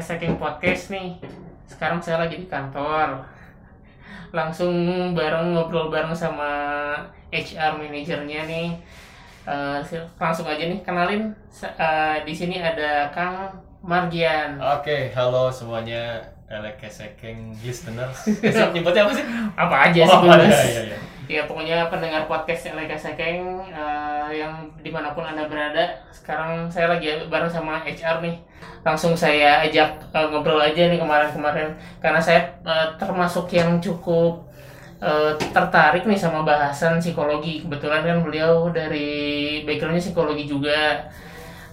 [0.00, 1.12] Keseking Podcast nih.
[1.68, 3.20] Sekarang saya lagi di kantor.
[4.32, 4.72] Langsung
[5.12, 6.48] bareng ngobrol bareng sama
[7.28, 8.80] HR manajernya nih.
[9.84, 11.28] Sil- langsung aja nih kenalin.
[11.52, 13.52] Eh, di sini ada Kang
[13.84, 14.56] Margian.
[14.56, 16.16] Oke, halo semuanya
[16.48, 18.24] Elekesekeng listeners.
[18.40, 19.24] Eh, sih, nyebutnya apa sih?
[19.52, 20.48] Apa aja sih oh, bebas.
[20.48, 20.98] iya, iya, iya.
[21.30, 26.90] Ya pokoknya pendengar podcast Eleka Sekeng eh, yang di mana pun anda berada sekarang saya
[26.90, 28.34] lagi bareng sama HR nih.
[28.82, 31.78] Langsung saya ajak eh, ngobrol aja nih kemarin-kemarin.
[32.02, 34.42] Karena saya eh, termasuk yang cukup
[34.98, 37.62] eh, tertarik nih sama bahasan psikologi.
[37.62, 41.06] Kebetulan kan beliau dari backgroundnya psikologi juga.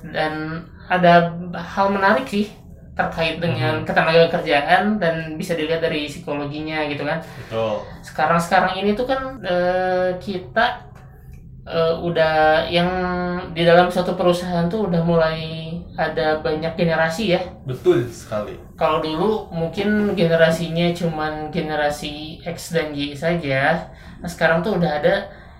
[0.05, 2.66] Dan ada hal menarik sih
[2.97, 7.85] terkait dengan ketenaga kerjaan dan bisa dilihat dari psikologinya gitu kan Betul.
[8.01, 10.89] sekarang sekarang ini tuh kan eh, kita
[11.69, 12.89] eh, udah yang
[13.53, 15.37] di dalam suatu perusahaan tuh udah mulai
[15.97, 18.57] ada banyak generasi ya Betul sekali.
[18.77, 25.15] kalau dulu mungkin generasinya cuman generasi X dan Y saja nah sekarang tuh udah ada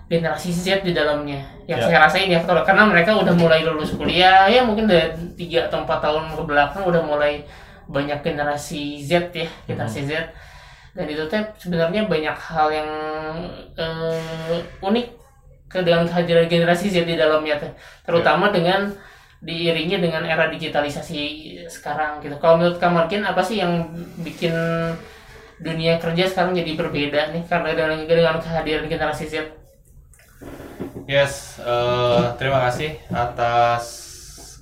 [0.07, 1.43] generasi Z di dalamnya.
[1.67, 1.85] Yang Ya.
[1.87, 5.99] saya rasain ya karena mereka udah mulai lulus kuliah ya mungkin dari tiga atau empat
[5.99, 7.43] tahun ke belakang udah mulai
[7.91, 10.31] banyak generasi Z ya generasi Z.
[10.95, 12.89] Dan itu teh sebenarnya banyak hal yang
[13.75, 15.07] eh, unik
[15.67, 17.71] ke dengan kehadiran generasi Z di dalamnya teh.
[18.07, 18.87] Terutama dengan
[19.37, 21.19] diiringi dengan era digitalisasi
[21.69, 22.39] sekarang gitu.
[22.41, 23.85] Kalau menurut Kamarkin apa sih yang
[24.23, 24.55] bikin
[25.61, 27.43] dunia kerja sekarang jadi berbeda nih?
[27.45, 29.56] Karena dengan, dengan kehadiran generasi Z?
[31.07, 34.07] Yes, eh, terima kasih atas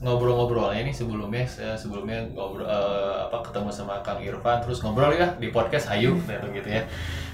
[0.04, 5.34] ngobrol-ngobrolnya ini sebelumnya saya sebelumnya ngobrol eh, apa ketemu sama Kang Irfan terus ngobrol ya
[5.40, 6.84] di podcast Ayu ternyata gitu ya.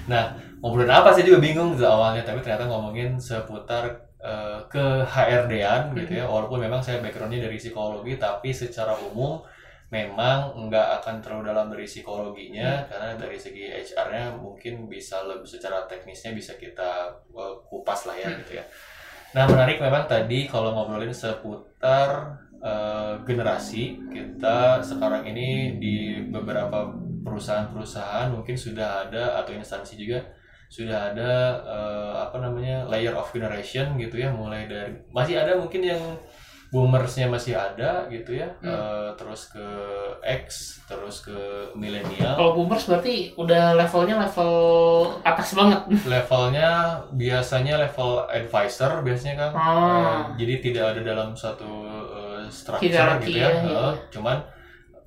[0.08, 0.32] Nah,
[0.64, 6.12] ngobrolin apa sih juga bingung gitu awalnya tapi ternyata ngomongin seputar eh, ke HRD-an gitu
[6.16, 6.24] ya.
[6.24, 9.44] Walaupun memang saya backgroundnya dari psikologi tapi secara umum
[9.92, 15.84] memang nggak akan terlalu dalam dari psikologinya karena dari segi HR-nya mungkin bisa lebih secara
[15.84, 18.64] teknisnya bisa kita eh, kupas lah ya gitu ya.
[19.36, 26.88] Nah menarik memang tadi kalau ngobrolin seputar eh, generasi kita sekarang ini di beberapa
[27.20, 30.24] perusahaan-perusahaan mungkin sudah ada atau instansi juga
[30.72, 35.84] sudah ada eh, apa namanya layer of generation gitu ya mulai dari masih ada mungkin
[35.84, 36.00] yang
[36.72, 38.48] boomersnya masih ada gitu ya.
[38.64, 39.66] Eh, terus ke
[40.24, 41.36] X terus ke
[41.76, 44.52] milenial Kalau boomers berarti udah levelnya level
[45.20, 45.84] atas banget.
[46.08, 49.50] levelnya biasanya level advisor biasanya kan.
[49.52, 49.68] Ah.
[49.68, 51.68] Eh, jadi tidak ada dalam satu
[52.08, 53.76] eh, structure Hierarki gitu ya, ya, iya.
[53.92, 54.38] Eh, cuman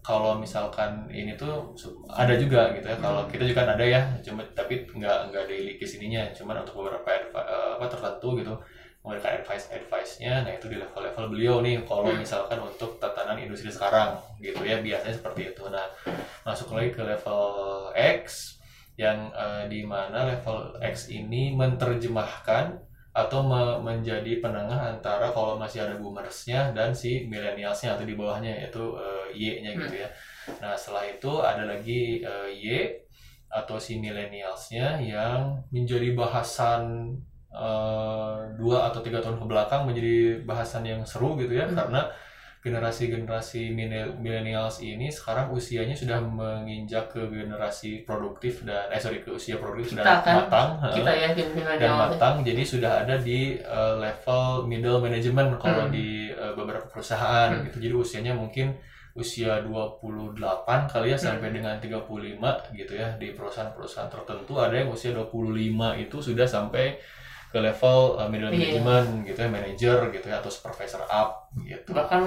[0.05, 1.73] kalau misalkan ini tuh
[2.13, 2.97] ada juga gitu ya.
[3.01, 6.85] Kalau kita juga kan ada ya cuma tapi nggak nggak daily case ininya cuman untuk
[6.85, 7.09] beberapa
[7.41, 8.53] eh, apa tertentu gitu
[9.05, 11.85] memberikan advice advice nya nah itu di level level beliau nih.
[11.85, 15.63] Kalau misalkan untuk tatanan industri sekarang gitu ya biasanya seperti itu.
[15.69, 15.85] Nah
[16.41, 17.45] masuk lagi ke level
[17.93, 18.57] X
[18.97, 22.81] yang eh, di mana level X ini menerjemahkan
[23.15, 28.51] atau me- menjadi penengah antara kalau masih ada boomersnya dan si millennialsnya atau di bawahnya
[28.65, 30.09] yaitu eh, Y-nya gitu ya.
[30.59, 32.65] Nah setelah itu ada lagi eh, Y
[33.47, 37.15] atau si millennialsnya yang menjadi bahasan
[37.55, 42.03] eh, dua atau tiga tahun ke belakang menjadi bahasan yang seru gitu ya karena
[42.65, 43.69] generasi-generasi
[44.17, 49.93] millennials ini sekarang usianya sudah menginjak ke generasi produktif dan eh sorry ke usia produktif
[49.93, 51.93] Kita dan kan, matang Kita ya dan milenial.
[52.09, 55.93] matang jadi sudah ada di eh, level middle management kalau Hmm.
[55.93, 57.69] di eh, beberapa perusahaan Hmm.
[57.69, 58.73] gitu jadi usianya mungkin
[59.13, 61.55] usia 28 kali ya sampai Hmm.
[61.55, 66.97] dengan 35 gitu ya di perusahaan-perusahaan tertentu ada yang usia 25 itu sudah sampai
[67.55, 68.83] ke level uh, middle Iya.
[68.83, 72.21] management gitu ya manager gitu ya atau supervisor up gitu Bahkan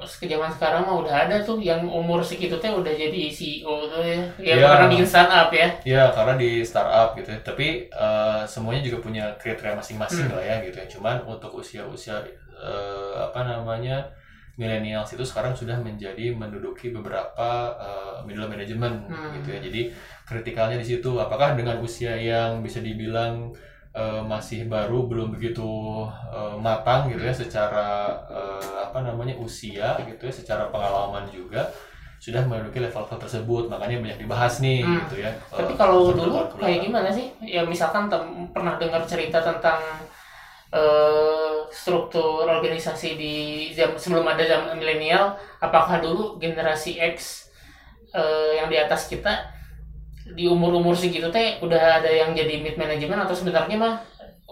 [0.00, 4.00] ke zaman sekarang mah udah ada tuh yang umur segitu teh udah jadi CEO tuh
[4.00, 4.16] ya.
[4.40, 4.66] Ya Iya.
[4.72, 5.68] pernah bikin startup ya.
[5.84, 7.38] Ya karena di startup gitu ya.
[7.44, 10.40] Tapi eh, semuanya juga punya kriteria masing-masing Hmm.
[10.40, 10.86] lah ya gitu ya.
[10.88, 12.24] Cuman untuk usia-usia
[12.56, 14.08] eh, apa namanya
[14.54, 19.36] millennials itu sekarang sudah menjadi menduduki beberapa eh, middle management Hmm.
[19.36, 19.60] gitu ya.
[19.60, 19.80] Jadi
[20.24, 21.12] kritikalnya di situ.
[21.12, 23.52] Apakah dengan usia yang bisa dibilang
[23.92, 25.68] eh, masih baru belum begitu
[26.32, 31.68] eh, matang gitu ya secara eh, apa namanya usia gitu ya, secara pengalaman juga
[32.22, 35.02] sudah menduduki level-level tersebut makanya banyak dibahas nih Hmm.
[35.10, 37.34] gitu ya Tapi kalau dulu kayak gimana sih?
[37.42, 38.06] Ya misalkan
[38.54, 39.82] pernah dengar cerita tentang
[40.72, 43.34] eh, struktur organisasi di
[43.76, 47.48] zaman sebelum ada zaman milenial, apakah dulu generasi X
[48.14, 49.51] eh, yang di atas kita
[50.32, 53.94] di umur-umur segitu teh udah ada yang jadi mid management atau sebenarnya mah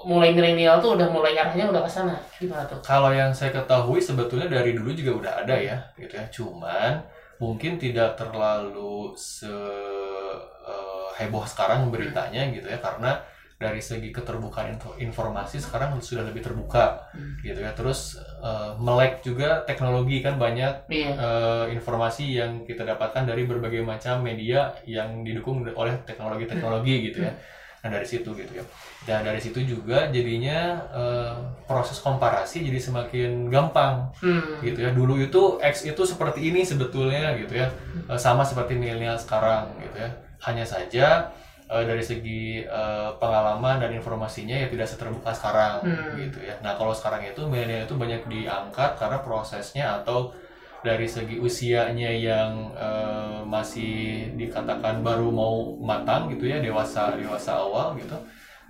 [0.00, 2.16] mulai milenial tuh udah mulai arahnya udah ke sana.
[2.40, 2.80] Gimana tuh?
[2.80, 6.24] Kalau yang saya ketahui sebetulnya dari dulu juga udah ada ya, gitu ya.
[6.32, 7.04] Cuman
[7.40, 13.20] mungkin tidak terlalu se eh, heboh sekarang beritanya gitu ya karena
[13.60, 17.36] dari segi keterbukaan info- informasi sekarang sudah lebih terbuka Hmm.
[17.44, 21.12] gitu ya terus eh, melek juga teknologi kan banyak Iya.
[21.12, 27.36] eh, informasi yang kita dapatkan dari berbagai macam media yang didukung oleh teknologi-teknologi gitu ya.
[27.80, 28.64] Nah dari situ gitu ya.
[29.04, 31.32] Dan dari situ juga jadinya eh,
[31.64, 34.56] proses komparasi jadi semakin gampang Hmm.
[34.64, 34.90] gitu ya.
[34.90, 37.68] Dulu itu X itu seperti ini sebetulnya gitu ya.
[38.08, 40.08] Eh, sama seperti milenial sekarang gitu ya.
[40.40, 41.28] Hanya saja
[41.70, 46.18] eh, dari segi eh, pengalaman dan informasinya ya tidak seterbuka sekarang Hmm.
[46.18, 46.54] gitu ya.
[46.60, 50.34] Nah kalau sekarang itu milenial itu banyak diangkat karena prosesnya atau
[50.80, 53.94] dari segi usianya yang eh, masih
[54.34, 58.16] dikatakan baru mau matang gitu ya dewasa dewasa awal gitu.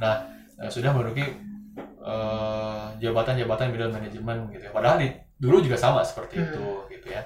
[0.02, 0.20] Nah
[0.60, 1.24] eh, sudah menduduki
[2.00, 4.72] eh, jabatan-jabatan middle management gitu ya.
[4.72, 5.08] Padahal di,
[5.40, 6.46] dulu juga sama seperti Hmm.
[6.52, 7.22] itu gitu ya.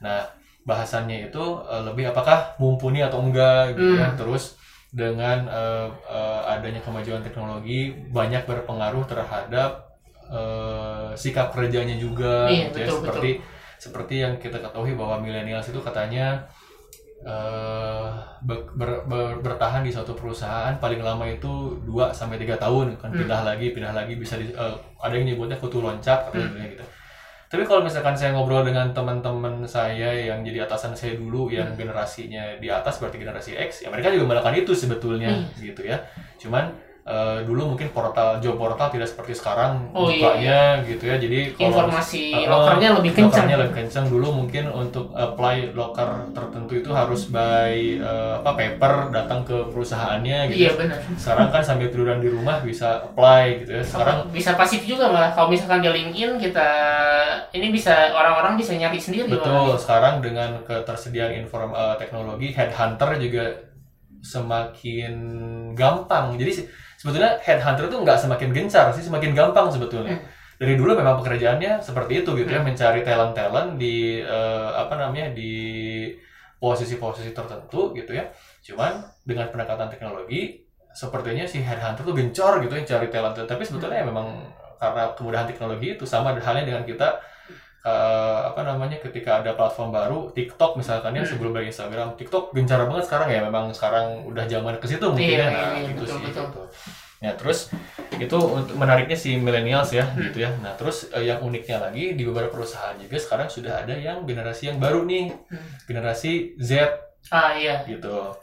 [0.00, 0.24] Nah
[0.64, 4.12] bahasannya itu eh, lebih apakah mumpuni atau enggak gitu ya.
[4.12, 4.18] Hmm.
[4.18, 4.57] Terus
[4.88, 9.70] dengan eh, eh, adanya kemajuan teknologi banyak berpengaruh terhadap
[10.28, 12.86] eh, sikap kerjanya juga Iya, gitu ya.
[12.88, 13.30] betul, seperti
[13.78, 16.48] seperti yang kita ketahui bahwa millennials itu katanya
[17.20, 18.08] eh,
[18.42, 23.10] ber- ber- ber- bertahan di suatu perusahaan paling lama itu 2 sampai tiga tahun kan
[23.10, 23.18] Hmm.
[23.18, 26.62] pindah lagi pindah lagi bisa di, eh, ada yang nyebutnya kutu loncat atau Hmm.
[26.64, 26.84] gitu
[27.48, 31.80] tapi kalau misalkan saya ngobrol dengan teman-teman saya yang jadi atasan saya dulu yang Hmm.
[31.80, 35.64] generasinya di atas berarti generasi X ya mereka juga melakukan itu sebetulnya Iya.
[35.64, 35.96] gitu ya
[36.36, 36.76] cuman
[37.08, 41.16] eh, dulu mungkin portal job portal tidak seperti sekarang Oh, iya, bukanya gitu ya.
[41.16, 43.48] Jadi kalau Informasi Uh, lokernya lebih kencang.
[43.48, 48.92] lokernya lebih kencang dulu mungkin untuk apply loker tertentu itu harus by eh, apa paper
[49.08, 50.68] datang ke perusahaannya gitu.
[50.68, 50.98] Iya benar.
[51.16, 53.82] sekarang kan sambil tiduran di rumah bisa apply gitu ya.
[53.82, 55.32] Sekarang bisa pasif juga malah.
[55.32, 56.68] Kalau misalkan di LinkedIn kita
[57.50, 59.48] ini bisa orang-orang bisa nyari sendiri betul.
[59.72, 59.80] Malah.
[59.80, 63.44] sekarang dengan ketersediaan inform eh, teknologi headhunter juga
[64.18, 65.14] semakin
[65.72, 66.34] gampang.
[66.34, 66.66] Jadi
[66.98, 70.26] sebetulnya headhunter itu nggak semakin gencar sih semakin gampang sebetulnya Hmm.
[70.58, 72.74] dari dulu memang pekerjaannya seperti itu gitu ya Hmm.
[72.74, 75.54] mencari talent talent di eh, apa namanya di
[76.58, 78.26] posisi-posisi tertentu gitu ya
[78.66, 84.02] cuman dengan pendekatan teknologi sepertinya si headhunter tuh gencor gitu yang cari talent tapi sebetulnya
[84.02, 84.26] ya memang
[84.78, 87.18] karena kemudahan teknologi itu sama halnya dengan kita
[87.80, 91.30] eh, apa namanya ketika ada platform baru TikTok misalkan ya Hmm.
[91.30, 95.30] sebelum dari Instagram TikTok gencar banget sekarang ya memang sekarang udah zaman ke situ mungkin
[95.30, 96.44] Iya, ya nah iya, itu betul, sih betul.
[96.44, 96.62] gitu.
[97.18, 97.58] Ya terus
[98.14, 100.22] itu untuk menariknya si millennials ya Hmm.
[100.24, 100.50] gitu ya.
[100.58, 104.70] Nah terus eh, yang uniknya lagi di beberapa perusahaan juga sekarang sudah ada yang generasi
[104.70, 105.66] yang baru nih Hmm.
[105.86, 106.70] generasi Z
[107.30, 107.82] Ah iya.
[107.84, 108.34] gitu.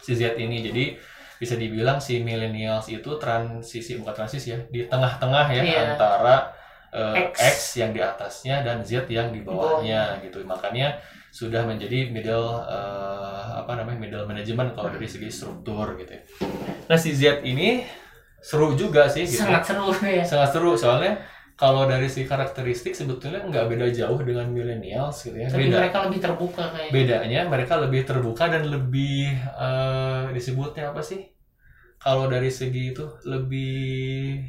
[0.00, 0.84] Si Z ini jadi
[1.36, 5.80] bisa dibilang si millennials itu transisi bukan transisi ya di tengah-tengah ya Iya.
[5.94, 6.52] antara
[6.94, 7.34] eh, X.
[7.38, 10.42] X yang di atasnya dan Z yang di bawahnya gitu.
[10.46, 10.98] Makanya
[11.30, 16.22] sudah menjadi middle eh, apa namanya middle management kalau dari segi struktur gitu ya.
[16.90, 17.86] Nah si Z ini
[18.42, 19.46] seru juga sih gitu.
[19.46, 19.88] Sangat seru
[20.18, 20.24] ya.
[20.26, 21.22] Sangat seru soalnya
[21.60, 25.44] kalau dari si karakteristik sebetulnya nggak beda jauh dengan millennials gitu ya.
[25.44, 25.76] Tapi Beda.
[25.84, 26.88] mereka lebih terbuka kayak.
[26.88, 31.28] Bedanya mereka lebih terbuka dan lebih eh, disebutnya apa sih?
[32.00, 34.40] Kalau dari segi itu lebih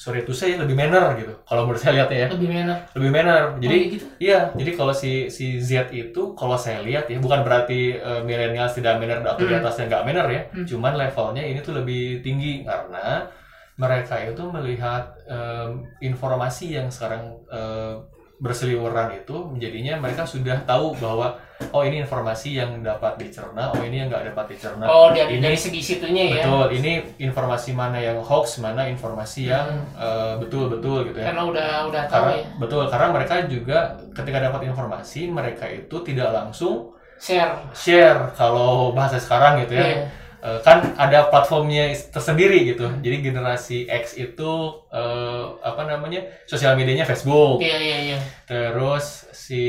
[0.00, 1.36] sorry to say lebih manner gitu.
[1.44, 2.76] Kalau menurut saya lihatnya ya, Lebih manner.
[2.96, 3.42] lebih manner.
[3.60, 4.06] Jadi Oh, gitu.
[4.18, 8.72] Iya, jadi kalau si si Z itu kalau saya lihat ya bukan berarti uh, millennials
[8.72, 9.60] tidak manner atau di Hmm.
[9.60, 10.64] atasnya nggak manner ya, Hmm.
[10.64, 13.28] cuman levelnya ini tuh lebih tinggi karena
[13.76, 17.94] mereka itu melihat em, informasi yang sekarang eh,
[18.40, 21.36] berseliweran itu menjadinya mereka sudah tahu bahwa
[21.76, 24.88] oh ini informasi yang dapat dicerna, oh ini yang nggak dapat dicerna.
[24.88, 26.34] Oh dari ini dari segi situnya ya.
[26.40, 31.68] betul, ini informasi mana yang hoax, mana informasi yang eh, betul-betul gitu ya Karena udah
[31.92, 32.44] udah tahu karena ya.
[32.56, 33.78] betul karena mereka juga
[34.16, 37.68] ketika dapat informasi mereka itu tidak langsung Share.
[37.76, 39.96] share kalau bahasa sekarang gitu ya Iya.
[40.40, 44.50] Eh, kan ada platformnya tersendiri gitu jadi generasi X itu
[44.88, 48.18] eh, apa namanya sosial medianya Facebook Iya iya iya.
[48.48, 49.60] terus si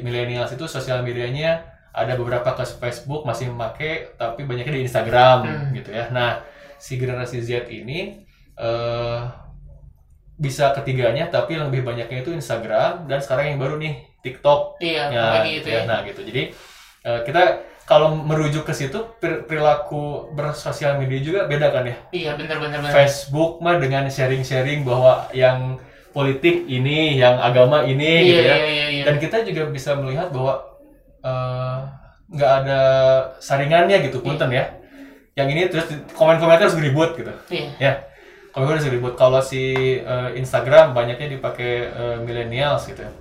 [0.00, 5.76] millennials itu sosial medianya ada beberapa ke Facebook masih memakai tapi banyaknya di Instagram Hmm.
[5.76, 6.40] gitu ya nah
[6.80, 8.24] si generasi Z ini
[8.56, 9.20] eh
[10.34, 15.12] bisa ketiganya tapi yang lebih banyaknya itu Instagram dan sekarang yang baru nih TikTok Iya,
[15.12, 15.84] ya, gitu ya.
[15.84, 15.86] ya.
[15.86, 16.42] nah gitu jadi
[17.04, 17.42] eh, kita
[17.84, 21.96] kalau merujuk ke situ per- perilaku bersosial media juga beda kan ya?
[22.10, 22.92] Iya benar benar benar.
[22.92, 25.76] Facebook mah dengan sharing-sharing bahwa yang
[26.16, 28.54] politik ini yang agama ini Iya gitu ya.
[28.56, 29.02] iya iya iya.
[29.04, 30.64] dan kita juga bisa melihat bahwa
[31.20, 31.78] eh,
[32.32, 32.80] nggak ada
[33.38, 34.80] saringannya gitu punten ya.
[35.34, 37.32] Yang ini terus komen-komennya harus ribut gitu.
[37.52, 37.68] Iya.
[37.76, 37.92] ya
[38.54, 39.12] komen harus ribut.
[39.14, 39.60] Kalau si
[40.00, 43.12] eh, Instagram banyaknya dipakai eh, millennials gitu ya.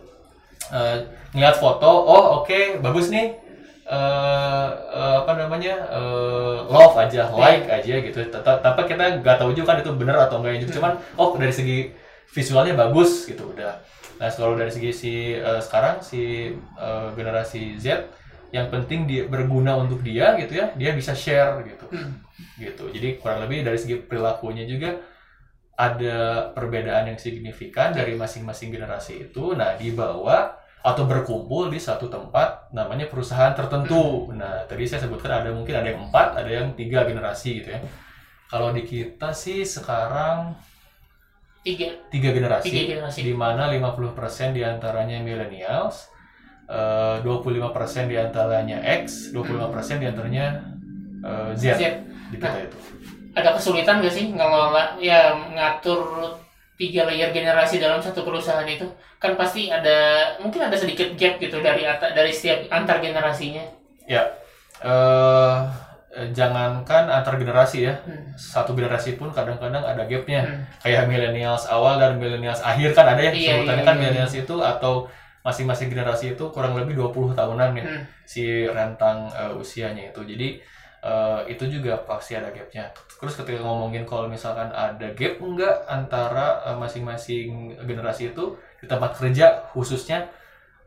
[0.71, 0.97] Eh,
[1.35, 3.35] ngeliat foto oh oke bagus nih
[3.83, 8.17] eh, eh, apa namanya eh, love aja, like aja gitu.
[8.43, 10.73] Tapi kita nggak tahu juga kan itu benar atau enggak juga.
[10.79, 11.91] Cuman oh dari segi
[12.33, 13.77] visualnya bagus gitu udah.
[14.21, 18.07] Nah kalau dari segi si eh, sekarang si eh, generasi Z
[18.53, 22.21] yang penting dia berguna untuk dia gitu ya, dia bisa share gitu Hmm.
[22.61, 22.89] gitu.
[22.93, 24.97] Jadi kurang lebih dari segi perilakunya juga
[25.73, 29.57] ada perbedaan yang signifikan dari masing-masing generasi itu.
[29.57, 34.27] Nah, dibawa atau berkumpul di satu tempat namanya perusahaan tertentu.
[34.35, 37.79] Nah, tadi saya sebutkan ada mungkin ada yang empat, ada yang tiga generasi gitu ya.
[38.51, 40.53] Kalau di kita sih sekarang
[41.63, 41.87] Tiga.
[42.11, 43.23] tiga generasi, Tiga generasi.
[43.23, 46.11] di mana 50% di antaranya millennials,
[46.67, 50.45] eh, 25% di antaranya X, 25% di antaranya
[51.23, 51.83] eh, Z, Z.
[52.27, 52.77] di kita itu.
[53.33, 56.35] Ada kesulitan gak sih ngelola ya ngatur
[56.83, 58.83] tiga layer generasi dalam satu perusahaan itu?
[59.15, 63.63] Kan pasti ada mungkin ada sedikit gap gitu dari ata- dari setiap antar generasinya.
[64.03, 64.27] Ya,
[64.83, 65.55] eh
[66.13, 68.29] jangankan antar generasi ya, Hmm.
[68.35, 70.45] satu generasi pun kadang-kadang ada gapnya.
[70.45, 70.61] Hmm.
[70.79, 74.01] Kayak millennials awal dan millennials akhir kan ada ya Iya, sebutannya iya, kan iya.
[74.03, 75.09] millennials itu atau
[75.41, 78.03] masing-masing generasi itu kurang lebih 20 tahunan ya Hmm.
[78.23, 80.21] si rentang eh, usianya itu.
[80.23, 80.61] Jadi
[81.03, 82.89] eh, itu juga pasti ada gapnya.
[83.19, 89.15] Terus ketika ngomongin kalau misalkan ada gap enggak antara eh, masing-masing generasi itu di tempat
[89.19, 90.27] kerja khususnya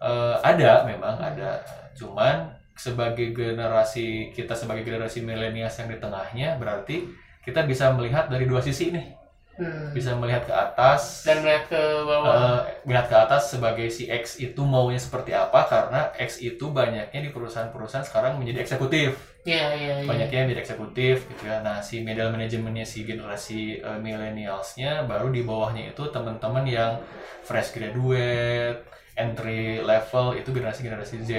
[0.00, 1.60] eh, ada memang ada.
[1.96, 7.08] Cuman sebagai generasi kita sebagai generasi milenials yang di tengahnya berarti
[7.40, 9.15] kita bisa melihat dari dua sisi nih.
[9.56, 9.88] Hmm.
[9.96, 12.28] Bisa melihat ke atas Dan melihat ke bawah.
[12.28, 17.20] Eh, melihat ke atas sebagai si X itu maunya seperti apa karena X itu banyaknya
[17.24, 20.08] di perusahaan-perusahaan sekarang menjadi eksekutif Iya, iya, iya.
[20.10, 25.46] banyaknya menjadi eksekutif gitu ya nah si middle manajemennya si generasi eh, millennialsnya baru di
[25.46, 26.98] bawahnya itu teman-teman yang
[27.46, 28.82] fresh graduate
[29.14, 31.30] entry level itu generasi generasi Z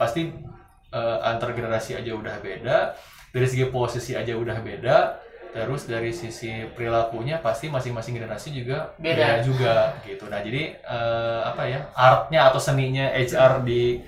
[0.00, 0.32] pasti
[0.90, 2.96] eh, antar generasi aja udah beda
[3.30, 4.96] dari segi posisi aja udah beda
[5.50, 9.42] terus dari sisi perilakunya pasti masing-masing generasi juga Beda.
[9.42, 13.98] juga gitu nah jadi eh, apa ya artnya atau seninya HR di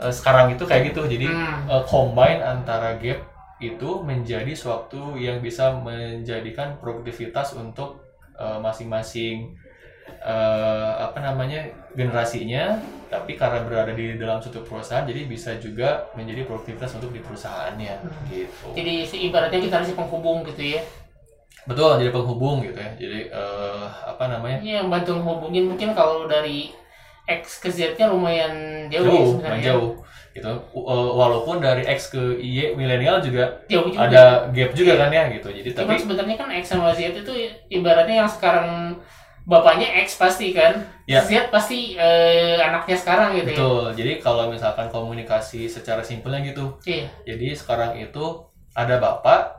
[0.00, 1.66] eh, sekarang itu kayak gitu jadi Hmm.
[1.68, 3.20] eh, combine antara gap
[3.60, 8.00] itu menjadi suatu yang bisa menjadikan produktivitas untuk
[8.40, 9.52] masing-masing
[10.18, 12.78] eh, apa namanya generasinya
[13.10, 17.94] tapi karena berada di dalam suatu perusahaan jadi bisa juga menjadi produktivitas untuk di perusahaannya
[18.30, 18.66] gitu.
[18.70, 20.82] Jadi ibaratnya kita harus penghubung gitu ya.
[21.68, 22.90] betul jadi penghubung gitu ya.
[22.96, 24.58] Jadi eh, apa namanya?
[24.62, 25.68] Iya, bantu menghubungin.
[25.68, 26.72] Mungkin kalau dari
[27.28, 29.64] X ke Z-nya lumayan jauh, ya jauh sebenarnya.
[29.74, 29.90] jauh.
[30.30, 30.46] Gitu.
[30.46, 34.06] Eh, walaupun dari X ke Y milenial juga Jauh juga.
[34.06, 34.22] ada
[34.54, 35.50] gap juga kan ya gitu.
[35.50, 37.32] Jadi Cuman tapi sebenarnya kan X sama Z itu
[37.68, 38.94] ibaratnya yang sekarang
[39.48, 40.78] bapaknya X pasti kan,
[41.08, 41.18] Ya.
[41.24, 43.58] Z pasti eh, anaknya sekarang gitu ya.
[43.58, 43.84] Betul.
[43.98, 46.78] Jadi kalau misalkan komunikasi secara simpelnya gitu.
[46.86, 47.10] Iya.
[47.26, 48.24] Jadi sekarang itu
[48.78, 49.58] ada bapak,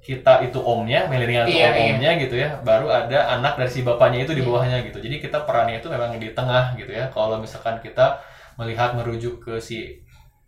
[0.00, 1.92] kita itu omnya, milenial itu Iya, om- iya.
[1.98, 2.48] omnya gitu ya.
[2.64, 4.48] Baru ada anak dari si bapaknya itu di Iya.
[4.48, 4.98] bawahnya gitu.
[5.04, 7.10] Jadi kita perannya itu memang di tengah gitu ya.
[7.12, 8.16] Kalau misalkan kita
[8.56, 10.00] melihat merujuk ke si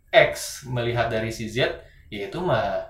[0.09, 1.69] X, melihat dari si Z,
[2.09, 2.81] ya itu mah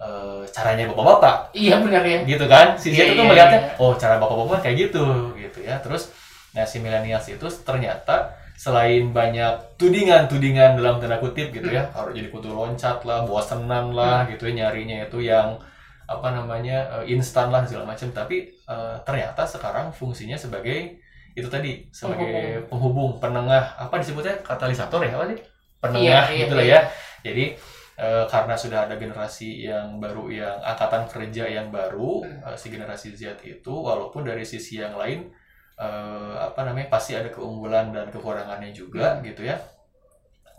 [0.00, 1.52] eh, caranya bapak-bapak.
[1.54, 2.18] Iya benar ya.
[2.24, 2.76] gitu kan?
[2.80, 3.80] Si Iya, Z itu iya, melihatnya iya.
[3.82, 5.04] oh cara bapak-bapak kayak gitu
[5.36, 5.76] gitu ya.
[5.84, 6.12] Terus
[6.52, 11.94] nah si millennials itu ternyata selain banyak tudingan-tudingan dalam tanda kutip gitu ya Hmm.
[11.96, 15.56] harus jadi kutu loncat lah bosenan lah gitu ya nyarinya itu yang
[16.06, 18.08] apa namanya eh, instan lah segala macam.
[18.12, 21.00] Tapi eh, ternyata sekarang fungsinya sebagai
[21.32, 23.16] itu tadi sebagai penghubung.
[23.16, 23.72] penengah.
[23.80, 24.36] Apa disebutnya?
[24.44, 25.38] Katalisator ya apa sih?
[25.80, 26.78] Penengah Iya, iya, gitu lah iya.
[26.78, 26.80] ya.
[27.32, 27.44] Jadi
[27.98, 32.40] eh, karena sudah ada generasi yang baru yang angkatan kerja yang baru Hmm.
[32.52, 35.28] eh, si generasi Z itu walaupun dari sisi yang lain
[35.76, 39.24] eh, apa namanya pasti ada keunggulan dan kekurangannya juga Hmm.
[39.26, 39.56] gitu ya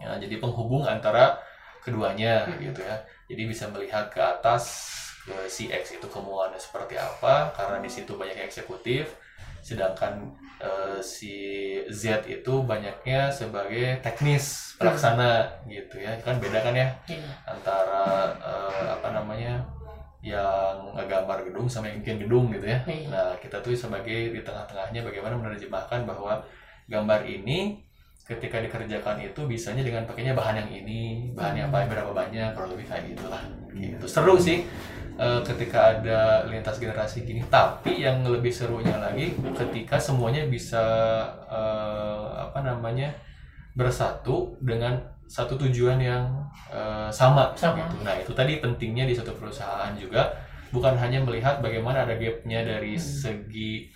[0.02, 1.38] Ya, jadi penghubung antara
[1.80, 2.60] keduanya Hmm.
[2.60, 2.98] gitu ya
[3.30, 4.90] jadi bisa melihat ke atas
[5.24, 9.16] ke si X itu kemauannya seperti apa karena di situ banyak eksekutif
[9.64, 10.28] sedangkan
[10.60, 11.34] eh, si
[11.88, 17.32] Z itu banyaknya sebagai teknis pelaksana gitu ya kan beda kan ya Iya.
[17.48, 18.04] antara
[18.38, 19.64] eh, apa namanya
[20.24, 22.80] yang ngegambar gedung sama yang bikin gedung gitu ya.
[22.88, 23.08] Iya.
[23.12, 26.40] Nah kita tuh sebagai di tengah-tengahnya bagaimana menerjemahkan bahwa
[26.88, 27.84] gambar ini
[28.24, 32.72] ketika dikerjakan itu bisanya dengan pakainya bahan yang ini, bahan yang apa, berapa banyak, kurang
[32.72, 33.44] lebih kayak gitulah.
[33.76, 34.06] Gitu.
[34.08, 34.64] Seru sih
[35.20, 37.44] eh, ketika ada lintas generasi gini.
[37.48, 40.84] Tapi yang lebih serunya lagi ketika semuanya bisa
[41.48, 43.14] eh, apa namanya
[43.74, 46.30] bersatu dengan satu tujuan yang
[46.70, 47.82] eh, sama, Sama.
[47.82, 47.96] gitu.
[48.06, 50.30] Nah itu tadi pentingnya di satu perusahaan juga
[50.74, 53.06] bukan hanya melihat bagaimana ada gapnya dari Hmm.
[53.06, 53.90] segi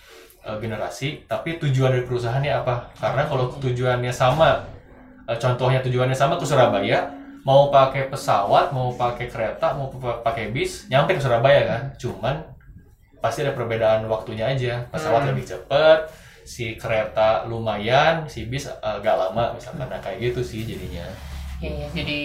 [0.46, 2.94] eh, generasi, tapi tujuan dari perusahaannya apa?
[2.96, 4.64] Karena kalau tujuannya sama,
[5.28, 7.04] contohnya tujuannya sama ke Surabaya,
[7.48, 11.82] mau pakai pesawat mau pakai kereta mau pa- pakai bis nyampe ke Surabaya kan?
[11.96, 12.36] Cuman
[13.24, 14.84] pasti ada perbedaan waktunya aja.
[14.92, 15.30] Pesawat Hmm.
[15.32, 16.00] lebih cepet
[16.44, 19.88] si kereta lumayan si bis agak lama misalkan.
[19.88, 21.08] Nah kayak gitu sih jadinya.
[21.58, 22.20] Iya, jadi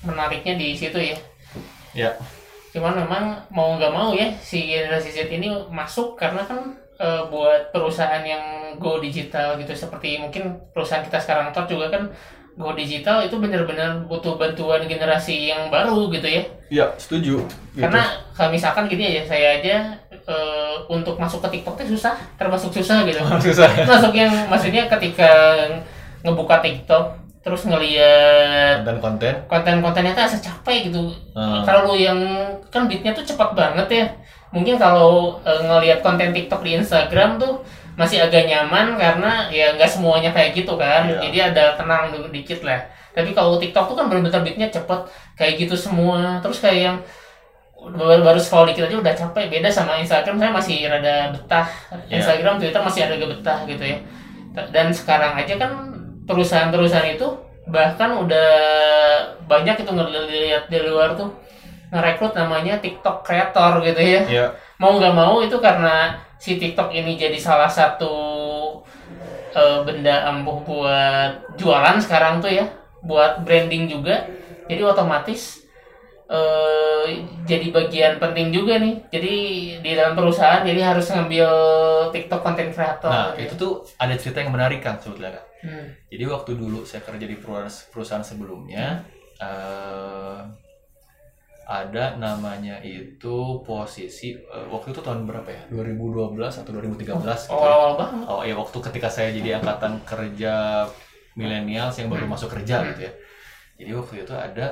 [0.00, 1.16] menariknya di situ ya.
[1.92, 2.10] ya.
[2.70, 6.58] Cuman memang mau nggak mau ya si generasi Z ini masuk karena kan
[6.96, 8.40] eh, buat perusahaan yang
[8.78, 12.06] go digital gitu seperti mungkin perusahaan kita sekarang Tor juga kan
[12.60, 16.42] go digital itu benar-benar butuh bantuan generasi yang baru gitu ya.
[16.68, 17.40] ya setuju
[17.72, 18.04] Karena
[18.36, 19.76] kalau misalkan gini aja saya aja
[20.12, 23.18] eh, untuk masuk ke TikTok itu susah, termasuk susah gitu.
[23.50, 25.56] susah masuk yang maksudnya ketika
[26.20, 31.08] ngebuka TikTok terus ngeliat dan konten konten-kontennya tuh asa capek gitu.
[31.32, 31.64] Hmm.
[31.64, 32.20] Kalau lu yang
[32.68, 34.06] kan beatnya tuh cepat banget ya.
[34.52, 37.64] Mungkin kalau eh, ngelihat konten TikTok di Instagram tuh
[38.00, 41.04] masih agak nyaman karena ya nggak semuanya kayak gitu kan.
[41.04, 41.20] Iya.
[41.28, 42.80] Jadi ada tenang dulu dikit lah.
[43.12, 45.00] Tapi kalau TikTok tuh kan bener-bener beatnya cepet
[45.36, 46.40] kayak gitu semua.
[46.40, 46.96] Terus kayak yang
[47.76, 49.52] baru, baru scroll dikit aja udah capek.
[49.52, 51.68] Beda sama Instagram saya masih rada betah.
[52.08, 52.24] Iya.
[52.24, 53.98] Instagram, Twitter masih ada betah gitu ya.
[54.72, 55.70] Dan sekarang aja kan
[56.24, 57.28] perusahaan-perusahaan itu
[57.68, 58.50] bahkan udah
[59.44, 61.30] banyak itu ngelihat di luar tuh
[61.90, 64.46] ngerekrut namanya TikTok creator gitu ya ya
[64.78, 68.14] mau nggak mau itu karena si TikTok ini jadi salah satu
[69.52, 72.64] eh, benda ampuh buat jualan sekarang tuh ya
[73.04, 74.24] buat branding juga
[74.64, 75.68] jadi otomatis
[76.32, 79.34] eh, jadi bagian penting juga nih jadi
[79.84, 81.48] di dalam perusahaan jadi harus ngambil
[82.16, 83.44] TikTok content creator nah gitu.
[83.44, 85.46] itu tuh ada cerita yang menarik kan sebetulnya Kak.
[85.60, 85.92] Hmm.
[86.08, 89.04] Jadi waktu dulu saya kerja di perusahaan, perusahaan sebelumnya
[89.36, 90.40] eh,
[91.70, 95.62] ada namanya itu posisi eh, waktu itu tahun berapa ya?
[95.70, 97.14] 2012 atau 2013 gitu.
[97.22, 97.34] ya.
[97.54, 100.82] awal-awal banget Oh ya waktu ketika saya jadi angkatan kerja
[101.38, 103.12] milenial yang baru masuk kerja gitu ya.
[103.78, 104.66] Jadi waktu itu ada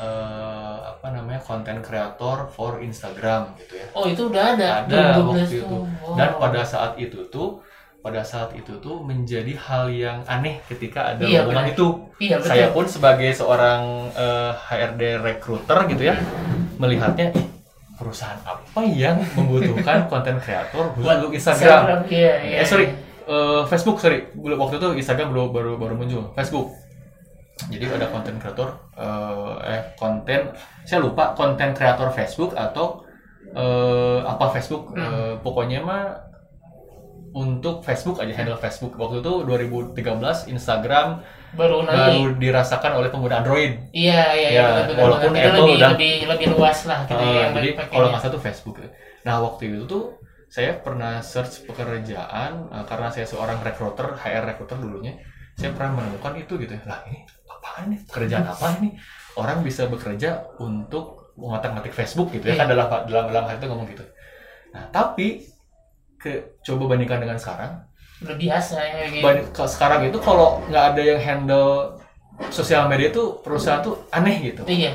[0.00, 3.86] eh, apa namanya konten kreator for Instagram gitu ya.
[3.92, 5.76] oh itu udah ada Ada 2012 waktu itu.
[6.00, 6.16] Wow.
[6.16, 7.60] Dan pada saat itu tuh
[8.00, 11.86] pada saat itu tuh menjadi hal yang aneh ketika ada Iya, lowongan itu.
[12.18, 16.16] iya betul Saya pun sebagai seorang eh, HRD recruiter gitu ya
[16.76, 17.46] melihatnya "Ih,
[17.94, 22.08] perusahaan apa yang membutuhkan konten kreator buat untuk Instagram.
[22.08, 22.88] iya iya Eh sorry,
[23.26, 24.32] eh, Facebook sorry.
[24.34, 26.32] Waktu itu Instagram belum baru baru muncul.
[26.32, 26.72] Facebook.
[27.62, 33.04] Jadi ada konten kreator eh, eh konten saya lupa konten kreator Facebook atau
[33.52, 35.04] eh, apa Facebook Hmm.
[35.04, 36.29] Eh, pokoknya mah
[37.32, 39.94] untuk Facebook aja handle Facebook waktu itu 2013
[40.48, 45.42] Instagram baru baru dirasakan oleh pengguna Android iya iya Ya, iya betul, betul, walaupun betul.
[45.42, 48.42] Apple lebih, udah- lebih lebih luas lah gitu Eh, yang jadi kalau nggak salah tuh
[48.42, 48.76] Facebook.
[49.20, 50.04] Nah waktu itu tuh
[50.46, 55.14] saya pernah search pekerjaan eh, karena saya seorang recruiter, HR recruiter dulunya.
[55.54, 56.72] Saya pernah menemukan itu gitu.
[56.82, 58.00] Lah ini apaan nih?
[58.06, 58.94] Pekerjaan apa ini?
[59.34, 62.74] Orang bisa bekerja untuk mengotak-ngatik Facebook gitu ya kan Iya.
[62.74, 64.04] dalam dalam dalam hal itu ngomong gitu.
[64.70, 65.44] Nah tapi
[66.20, 66.30] ke
[66.60, 67.80] coba bandingkan dengan sekarang.
[68.20, 69.24] biasa ya gitu.
[69.48, 71.96] Ke- sekarang itu kalau nggak ada yang handle
[72.52, 74.60] sosial media tuh perusahaan tuh aneh gitu.
[74.68, 74.92] Iya.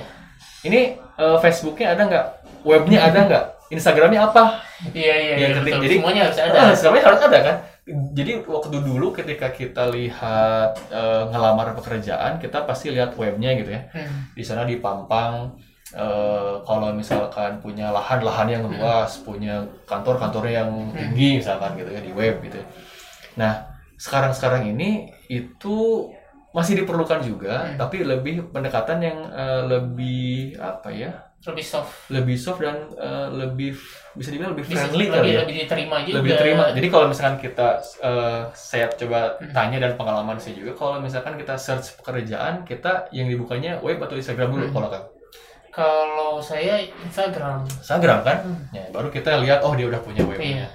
[0.62, 2.26] Ini eh, Facebooknya ada nggak?
[2.62, 3.46] Webnya ada nggak?
[3.74, 4.62] Instagramnya apa?
[4.94, 5.82] Iya iya, Ya, iya betul.
[5.82, 6.54] jadi- semuanya harus ada.
[6.56, 7.56] Ah, Instagramnya harus ada kan?
[8.14, 13.90] Jadi waktu dulu ketika kita lihat eh, ngelamar pekerjaan kita pasti lihat webnya gitu ya.
[13.90, 14.30] Hmm.
[14.34, 15.58] di sana dipampang
[15.96, 22.12] eh, kalau misalkan punya lahan-lahan yang luas punya kantor-kantornya yang tinggi misalkan gitu ya di
[22.12, 22.68] web gitu ya.
[23.36, 23.54] nah
[23.96, 26.10] sekarang-sekarang ini itu
[26.52, 27.76] masih diperlukan juga Hmm.
[27.76, 31.12] tapi lebih pendekatan yang eh, lebih apa ya
[31.46, 33.76] lebih soft lebih soft dan eh, lebih
[34.16, 37.38] bisa dibilang lebih friendly lebih, kali ya lebih diterima juga lebih terima jadi kalau misalkan
[37.38, 37.68] kita
[38.02, 39.52] eh, saya coba Hmm.
[39.52, 44.16] tanya dan pengalaman saya juga kalau misalkan kita search pekerjaan kita yang dibukanya web atau
[44.16, 44.74] Instagram dulu Hmm.
[44.74, 45.04] kalau kan
[45.76, 48.64] kalau saya Instagram Instagram kan Hmm.
[48.72, 50.68] ya baru kita lihat oh dia udah punya webnya Iya.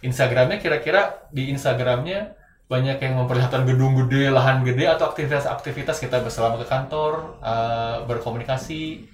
[0.00, 6.56] Instagramnya kira-kira di Instagramnya banyak yang memperlihatkan gedung gede, lahan gede atau aktivitas-aktivitas kita berselama
[6.56, 9.04] ke kantor, eh, berkomunikasi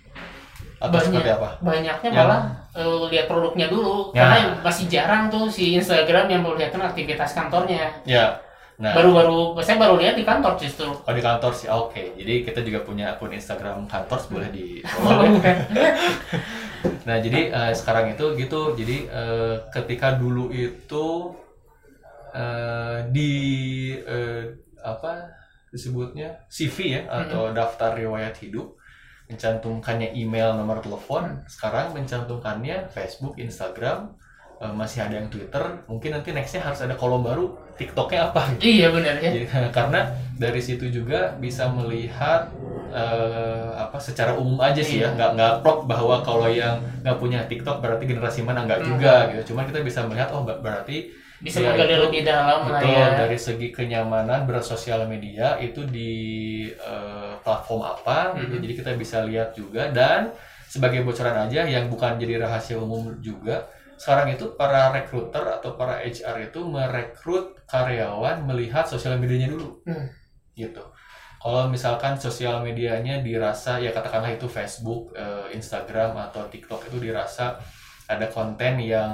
[0.78, 1.06] atau Banyak.
[1.12, 1.48] seperti apa?
[1.60, 2.40] banyaknya Yang- malah
[2.72, 4.22] eh, lihat produknya dulu Ya.
[4.24, 8.38] karena masih jarang tuh si Instagram yang memperlihatkan aktivitas kantornya Ya,
[8.80, 12.16] nah baru-baru saya baru lihat di kantor justru Oh di kantor sih, oke.
[12.16, 15.36] Jadi kita juga punya akun Instagram kantor, boleh di follow.
[17.04, 21.32] Nah jadi eh, sekarang itu gitu, jadi eh, ketika dulu itu
[22.32, 23.32] eh, di
[24.00, 24.44] eh,
[24.80, 25.28] apa
[25.70, 28.74] disebutnya CV ya atau daftar riwayat hidup
[29.30, 31.46] mencantumkannya email, nomor telepon.
[31.46, 34.10] Sekarang mencantumkannya Facebook, Instagram,
[34.74, 35.62] masih ada yang Twitter.
[35.86, 38.40] Mungkin nanti nextnya harus ada kolom baru, TikToknya apa?
[38.54, 38.62] gitu.
[38.62, 39.30] iya benar ya
[39.76, 40.00] karena
[40.36, 42.52] dari situ juga bisa melihat
[42.90, 45.16] eh, apa secara umum aja sih ya Iya.
[45.16, 48.88] nggak nggak plot bahwa kalau yang nggak punya TikTok berarti generasi mana nggak Hmm.
[48.90, 51.08] juga gitu cuman kita bisa melihat oh ber- berarti
[51.40, 55.88] bisa Ya, menggali itu lebih dalam lah betul ya dari segi kenyamanan bersosial media itu
[55.88, 56.12] di
[56.68, 58.62] eh, platform apa gitu Mhm.
[58.66, 60.34] jadi kita bisa lihat juga dan
[60.66, 63.66] sebagai bocoran aja yang bukan jadi rahasia umum juga
[64.00, 70.08] sekarang itu para recruiter atau para HR itu merekrut karyawan melihat sosial medianya dulu Hmm.
[70.56, 70.80] gitu
[71.40, 77.56] kalau misalkan sosial medianya dirasa ya katakanlah itu Facebook, eh, Instagram atau TikTok itu dirasa
[78.08, 79.12] ada konten yang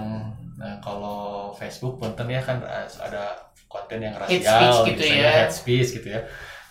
[0.59, 2.63] eh, kalau Facebook konten ya kan
[2.99, 3.25] ada
[3.67, 5.31] konten yang Hate rasial speech gitu biasanya ya.
[5.39, 6.21] hate speech gitu ya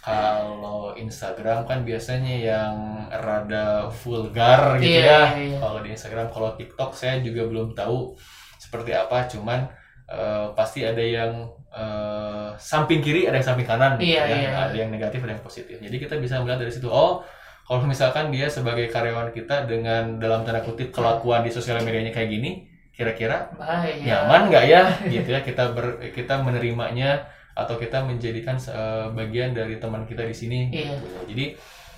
[0.05, 2.75] kalau Instagram kan biasanya yang
[3.09, 5.57] rada vulgar gitu Iya, ya iya, iya.
[5.57, 8.13] kalau di Instagram kalau TikTok saya juga belum tahu
[8.61, 9.65] seperti apa cuman
[10.05, 11.33] eh, pasti ada yang
[11.73, 14.35] eh, samping kiri ada yang samping kanan gitu Iya, ya.
[14.37, 14.49] iya.
[14.69, 17.25] ada yang negatif ada yang positif jadi kita bisa melihat dari situ oh
[17.65, 22.29] kalau misalkan dia sebagai karyawan kita dengan dalam tanda kutip kelakuan di sosial medianya kayak
[22.29, 28.59] gini kira-kira bahaya nyaman nggak ya gitu ya kita ber, kita menerimanya atau kita menjadikan
[28.59, 30.93] eh, bagian dari teman kita di sini Iya.
[30.93, 31.45] gitu jadi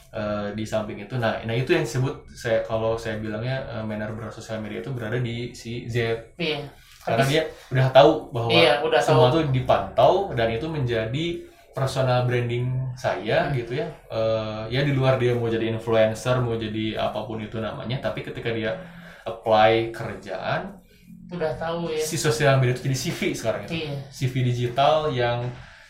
[0.09, 4.09] eh, di samping itu nah nah itu yang disebut saya kalau saya bilangnya eh, manner
[4.11, 5.97] bersosial media itu berada di si Z
[6.37, 6.61] iya
[7.01, 9.35] karena Tapi- dia udah tahu bahwa Iya, udah semua tahu.
[9.37, 11.25] tuh dipantau dan itu menjadi
[11.71, 13.53] personal branding saya Hmm.
[13.55, 17.57] gitu ya Eh, ya di luar dia mau jadi influencer mau jadi apa pun itu
[17.57, 18.75] namanya tapi ketika dia
[19.23, 20.79] apply kerjaan
[21.27, 21.99] udah tahu ya.
[21.99, 23.83] Si sosial media itu jadi CV sekarang itu.
[23.83, 23.93] Iya.
[24.07, 25.43] CV digital yang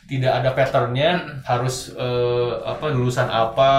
[0.07, 1.43] tidak ada patternnya Mm-mm.
[1.43, 3.73] harus eh, apa lulusan apa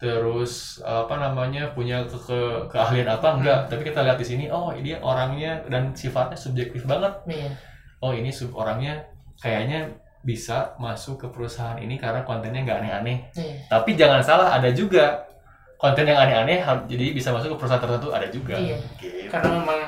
[0.00, 3.60] terus apa namanya punya ke, ke- keahlian apa enggak.
[3.68, 7.12] Tapi kita lihat di sini oh ini orangnya dan sifatnya subjektif banget.
[7.28, 7.52] Iya.
[8.00, 9.04] Oh ini sub orangnya
[9.36, 13.18] kayaknya bisa masuk ke perusahaan ini karena kontennya nggak aneh-aneh.
[13.36, 13.54] Iya.
[13.68, 15.28] Tapi jangan salah ada juga.
[15.76, 18.56] Konten yang aneh-aneh jadi bisa masuk ke perusahaan tertentu ada juga.
[18.56, 18.76] Iya.
[18.96, 19.28] Gitu.
[19.28, 19.80] karena memang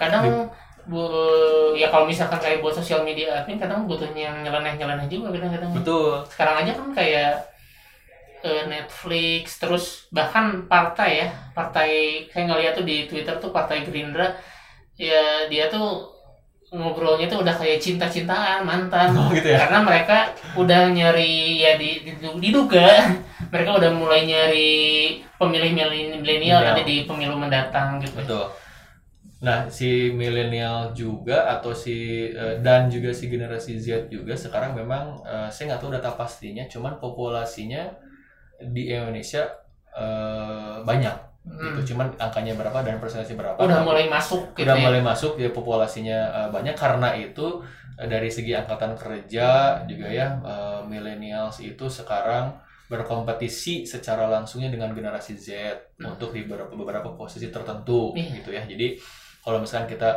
[0.00, 0.48] kadang
[0.88, 1.04] bu,
[1.76, 5.70] ya kalau misalkan kayak buat sosial media admin kadang butuhnya yang nyeleneh-nyeleneh juga kadang-kadang.
[5.76, 6.24] Betul.
[6.32, 7.32] Sekarang aja kan kayak
[8.40, 11.90] eh, Netflix terus bahkan partai ya partai
[12.32, 14.32] saya ngeliat tuh di Twitter tuh partai Gerindra
[14.96, 16.08] ya dia tuh
[16.70, 19.10] ngobrolnya tuh udah kayak cinta-cintaan mantan.
[19.18, 19.58] Oh gitu ya?
[19.66, 23.10] Karena mereka udah nyari ya di, di- diduga
[23.52, 24.70] mereka udah mulai nyari
[25.34, 26.60] pemilih milenial Milenial.
[26.62, 28.22] nanti di pemilu mendatang gitu.
[28.22, 28.46] Betul.
[29.40, 35.24] Nah, si milenial juga atau si eh, dan juga si generasi Z juga sekarang memang
[35.24, 37.88] eh, saya nggak tahu data pastinya, cuman populasinya
[38.60, 39.48] di Indonesia
[39.96, 41.56] eh, banyak Hmm.
[41.72, 41.96] gitu.
[41.96, 43.56] Cuman angkanya berapa dan persentase berapa?
[43.56, 44.84] udah mulai masuk gitu udah ya.
[44.84, 46.18] mulai masuk ya populasinya
[46.52, 47.64] banyak karena itu
[47.96, 50.36] dari segi angkatan kerja juga ya
[50.84, 52.60] millennials itu sekarang
[52.92, 55.48] berkompetisi secara langsungnya dengan generasi Z
[55.96, 56.12] Hmm.
[56.12, 58.28] untuk di beberapa, beberapa posisi tertentu Iya.
[58.36, 58.62] gitu ya.
[58.68, 59.00] Jadi
[59.44, 60.10] kalau misalkan kita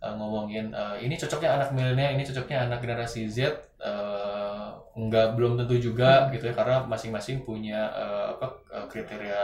[0.00, 3.38] eh, ngomongin eh, ini cocoknya anak milenial, ini cocoknya anak generasi Z
[3.80, 6.34] eh, enggak belum tentu juga Hmm.
[6.34, 8.46] gitu ya karena masing-masing punya eh, apa
[8.90, 9.40] kriteria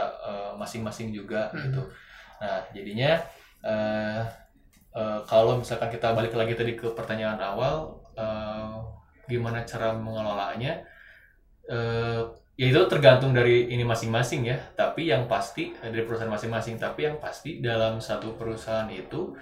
[0.59, 1.61] masing-masing juga Hmm.
[1.69, 1.81] gitu.
[2.41, 3.11] Nah, jadinya
[3.65, 4.21] eh
[4.97, 8.75] eh, kalau misalkan kita balik lagi tadi ke pertanyaan awal, eh,
[9.29, 10.81] gimana cara mengelolanya?
[11.69, 12.21] Eh,
[12.57, 14.57] ya itu tergantung dari ini masing-masing ya.
[14.73, 16.81] Tapi yang pasti eh, dari perusahaan masing-masing.
[16.81, 19.37] Tapi yang pasti dalam satu perusahaan itu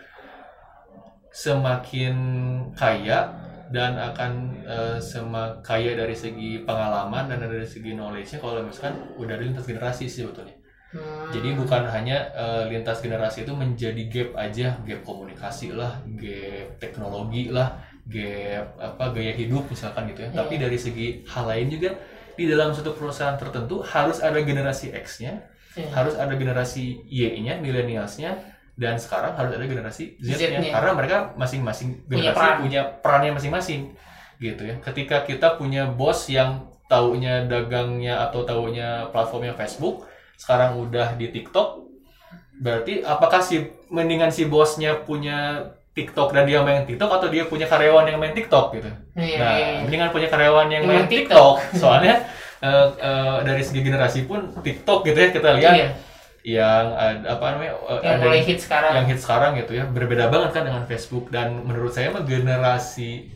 [1.31, 2.15] semakin
[2.75, 3.31] kaya
[3.71, 4.31] dan akan
[4.67, 10.05] eh, semak kaya dari segi pengalaman dan dari segi knowledge-nya kalau misalkan udah lintas generasi
[10.05, 10.53] sih sebetulnya.
[10.95, 11.27] Hmm.
[11.33, 17.49] Jadi bukan hanya eh, lintas generasi itu menjadi gap aja, gap komunikasi lah, gap teknologi
[17.51, 20.29] lah, gap apa gaya hidup misalkan gitu ya.
[20.29, 20.37] Iya.
[20.43, 21.91] Tapi dari segi hal lain juga
[22.35, 25.43] di dalam suatu perusahaan tertentu harus ada generasi X-nya,
[25.75, 25.91] Iya.
[25.91, 28.39] harus ada generasi Y-nya, millennials-nya,
[28.75, 30.71] dan sekarang harus ada generasi Z-nya Z-nya.
[30.71, 32.55] karena mereka masing-masing Punya generasi peran.
[32.63, 33.81] punya perannya masing-masing
[34.39, 34.75] gitu ya.
[34.79, 41.87] Ketika kita punya bos yang taunya dagangnya atau taunya platformnya Facebook, sekarang udah di TikTok,
[42.55, 47.63] berarti apakah si mendingan si bosnya punya TikTok dan dia main TikTok atau dia punya
[47.65, 48.89] karyawan yang main TikTok gitu?
[49.15, 49.79] Iya, Nah, iya, iya.
[49.81, 51.55] mendingan punya karyawan yang Yang main main TikTok.
[51.81, 52.15] Soalnya
[52.59, 55.87] eh, eh, dari segi generasi pun TikTok gitu ya kita lihat Iya,
[56.45, 58.91] yang ada apa namanya eh, yang mulai hit sekarang.
[58.93, 63.31] yang hit sekarang gitu ya berbeda banget kan dengan Facebook dan menurut saya mah generasi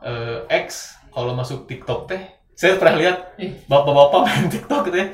[0.00, 3.52] eh, X kalau masuk TikTok teh saya pernah lihat Ih.
[3.66, 5.08] bapak-bapak main TikTok gitu ya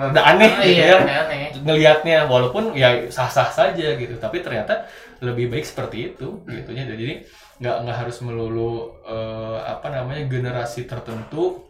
[0.00, 1.52] rada aneh Ah, gitu iya, ya aneh.
[1.60, 4.88] ngelihatnya walaupun ya sah-sah saja gitu tapi ternyata
[5.20, 7.20] lebih baik seperti itu gitu ya jadi
[7.60, 8.72] nggak nggak harus melulu
[9.04, 11.68] eh, apa namanya generasi tertentu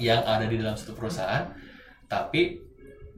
[0.00, 1.52] yang ada di dalam satu perusahaan
[2.08, 2.56] tapi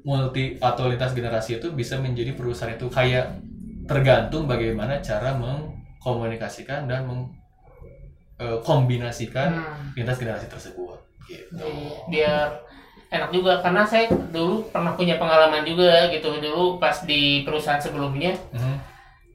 [0.04, 3.38] multi atau lintas generasi itu bisa menjadi perusahaan itu kayak
[3.86, 7.06] tergantung bagaimana cara mengkomunikasikan dan
[8.38, 9.94] mengkombinasikan Hmm.
[9.96, 11.64] lintas generasi tersebut gitu.
[12.10, 12.60] Biar
[13.14, 18.34] enak juga karena saya dulu pernah punya pengalaman juga gitu dulu pas di perusahaan sebelumnya
[18.50, 18.74] Mhm.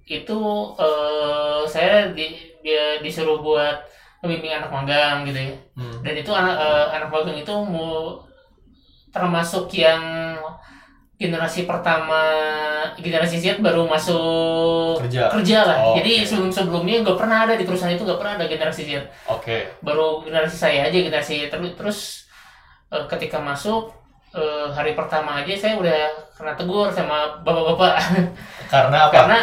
[0.05, 0.39] itu
[0.75, 2.25] eh, saya di,
[2.59, 3.79] dia disuruh buat
[4.19, 6.03] membimbing anak magang gitu ya Hmm.
[6.03, 8.19] dan itu anak eh, anak magang itu mau
[9.09, 10.01] termasuk yang
[11.15, 12.21] generasi pertama
[12.95, 15.27] generasi Z baru masuk Kerja.
[15.29, 16.27] kerja lah Oh, jadi oke.
[16.27, 18.91] sebelum sebelumnya nggak pernah ada di perusahaan itu nggak pernah ada generasi Z
[19.27, 19.67] Oke.
[19.79, 21.99] baru generasi saya aja generasi terus terus
[22.89, 23.93] eh, ketika masuk
[24.31, 25.99] eh, hari pertama aja saya udah
[26.35, 27.93] kena tegur sama bapak-bapak
[28.67, 29.13] Karena apa?
[29.13, 29.37] karena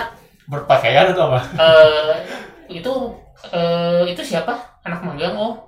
[0.47, 1.41] Berpakaian atau apa?
[1.59, 2.13] eh,
[2.71, 2.93] itu
[3.51, 5.59] eh, itu siapa anak magang oh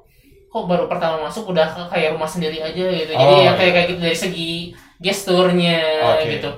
[0.48, 3.74] kok baru pertama masuk udah kayak rumah sendiri aja gitu jadi Oh, yang kayak iya.
[3.76, 4.52] kayak gitu dari segi
[4.96, 5.76] gesturnya
[6.16, 6.38] Oke.
[6.38, 6.50] gitu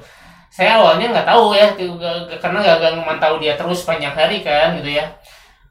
[0.51, 4.15] saya awalnya nggak tahu ya tuh, gak- gak- karena nggak nggak memantau dia terus panjang
[4.15, 5.07] hari kan gitu ya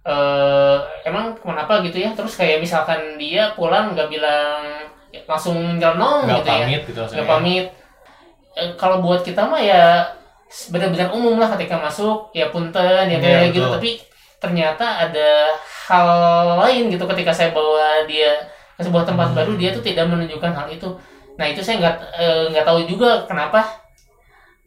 [0.03, 4.78] eh emang kenapa gitu ya terus kayak misalkan dia pulang nggak bilang ya,
[5.25, 7.17] langsung nyelonong gitu ya pamit gitu maksudnya.
[7.17, 7.67] nggak pamit
[8.51, 10.03] Eh, kalau buat kita mah ya
[10.67, 13.75] benar-benar umum lah ketika masuk ya punten ya Iya, kayak gitu betul.
[13.77, 13.89] tapi
[14.39, 15.53] ternyata ada
[15.87, 16.09] hal
[16.57, 18.35] lain gitu ketika saya bawa dia
[18.75, 19.37] ke sebuah tempat Hmm.
[19.37, 20.89] baru dia tuh tidak menunjukkan hal itu
[21.37, 23.63] nah itu saya nggak eh, nggak tahu juga kenapa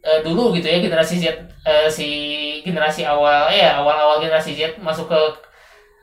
[0.01, 1.27] eh, dulu gitu ya generasi Z
[1.63, 2.09] eh, si
[2.63, 5.21] generasi awal ya awal-awal generasi Z masuk ke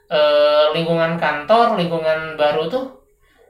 [0.10, 2.99] eh, lingkungan kantor lingkungan baru tuh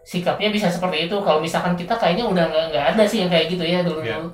[0.10, 3.46] sikapnya bisa seperti itu kalau misalkan kita kayaknya udah nggak nggak ada sih yang kayak
[3.54, 4.18] gitu ya dulu Iya.
[4.18, 4.30] dulu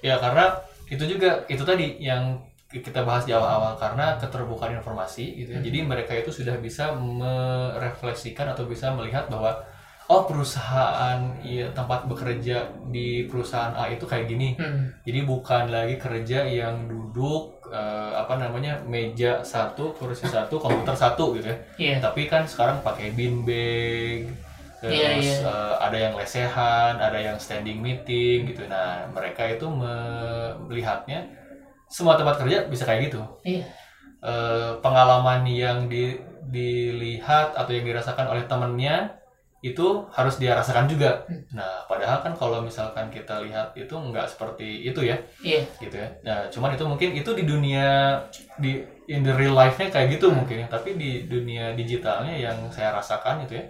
[0.00, 0.48] Ya karena
[0.88, 2.40] itu juga itu tadi yang
[2.72, 5.60] kita bahas di awal-awal karena keterbukaan informasi gitu ya.
[5.60, 9.60] Jadi mereka itu sudah bisa merefleksikan atau bisa melihat bahwa
[10.08, 14.56] oh perusahaan ya, tempat bekerja di perusahaan A itu kayak gini.
[14.56, 14.90] Hmm.
[15.06, 21.36] Jadi bukan lagi kerja yang duduk eh, apa namanya meja satu kursi satu komputer satu
[21.38, 21.58] gitu ya.
[21.78, 21.96] Iya.
[22.02, 24.26] Tapi kan sekarang pakai bean bag,
[24.80, 25.36] terus Iya, iya.
[25.44, 28.64] eh, ada yang lesehan, ada yang standing meeting gitu.
[28.66, 31.28] Nah mereka itu me- melihatnya
[31.86, 33.20] semua tempat kerja bisa kayak gitu.
[33.44, 33.64] Iya.
[34.20, 39.16] Eh, pengalaman yang di- dilihat atau yang dirasakan oleh temennya
[39.60, 41.28] itu harus dia rasakan juga.
[41.28, 41.44] Hmm.
[41.52, 45.60] Nah padahal kan kalau misalkan kita lihat itu nggak seperti itu ya Iya.
[45.76, 46.08] gitu ya.
[46.24, 48.16] Nah, cuman itu mungkin itu di dunia
[48.56, 48.80] di
[49.12, 50.66] in the real life-nya kayak gitu mungkin ya.
[50.66, 53.64] Tapi di dunia digitalnya yang saya rasakan itu ya,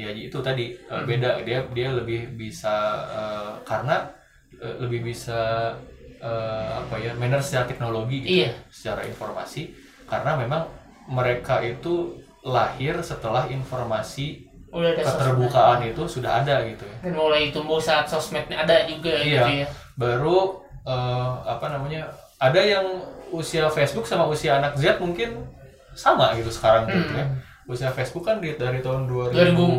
[0.00, 1.04] ya itu tadi eh, Hmm.
[1.04, 1.42] beda.
[1.42, 2.74] Dia dia lebih bisa
[3.06, 4.08] eh, karena
[4.56, 5.72] eh, lebih bisa
[6.18, 8.50] eh, apa ya manner secara teknologi gitu, Iya.
[8.68, 9.72] secara informasi.
[10.04, 10.66] Karena memang
[11.06, 15.16] mereka itu lahir setelah informasi Udah ada sosmed.
[15.18, 16.96] keterbukaan itu sudah ada gitu ya.
[17.02, 19.24] dan mulai tumbuh saat sosmednya ada juga Iya.
[19.42, 19.68] gitu ya.
[19.94, 20.38] baru
[20.80, 22.08] eh, apa namanya
[22.38, 22.86] ada yang
[23.30, 25.44] usia Facebook sama usia anak Z mungkin
[25.92, 26.96] sama gitu sekarang Hmm.
[26.96, 27.26] gitu ya
[27.70, 29.30] usia Facebook kan di, dari tahun 2004.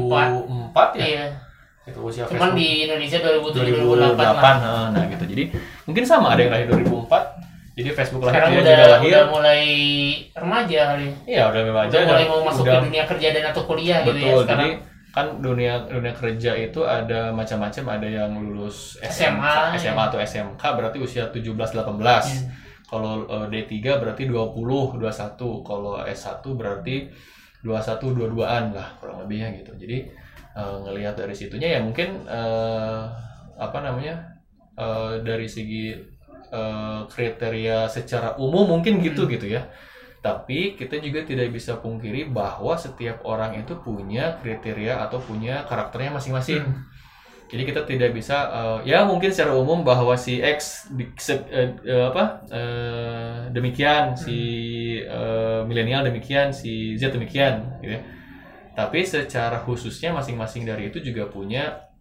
[0.08, 1.26] 2004 ya Iya.
[1.84, 4.56] itu usia Cuman Facebook di Indonesia 2007 2008 2008 lah.
[4.58, 5.44] nah, nah gitu jadi
[5.84, 9.26] mungkin sama ada yang lahir 2004 jadi Facebook lahir Sekarang dia udah juga lahir udah
[9.28, 9.62] mulai
[10.32, 11.08] remaja kali.
[11.26, 14.12] iya udah remaja Udah mulai mau masuk udah ke dunia kerja dan atau kuliah gitu
[14.14, 14.60] ya betul sekarang.
[14.62, 14.70] jadi
[15.12, 20.08] kan dunia dunia kerja itu ada macam-macam ada yang lulus SMA, SMA, SMA ya.
[20.08, 22.48] atau SMK berarti usia 17 18 Hmm.
[22.88, 24.56] kalau eh, D3 berarti 20
[24.96, 25.04] 21
[25.62, 26.96] kalau S1 berarti
[27.62, 30.10] 21 22-an lah kurang lebihnya gitu jadi
[30.58, 33.02] eh, ngelihat dari situnya ya mungkin eh,
[33.58, 34.38] apa namanya
[34.78, 35.94] eh, dari segi
[36.52, 39.70] eh, kriteria secara umum mungkin gitu gitu ya
[40.22, 46.14] tapi kita juga tidak bisa pungkiri bahwa setiap orang itu punya kriteria atau punya karakternya
[46.14, 46.62] masing-masing.
[46.62, 46.86] Hmm.
[47.52, 51.70] Jadi kita tidak bisa eh, ya mungkin secara umum bahwa si X di, se- eh,
[51.84, 54.32] eh, apa eh, demikian si
[55.04, 58.02] eh, milenial demikian si Z demikian gitu ya.
[58.78, 61.92] Tapi secara khususnya masing-masing dari itu juga punya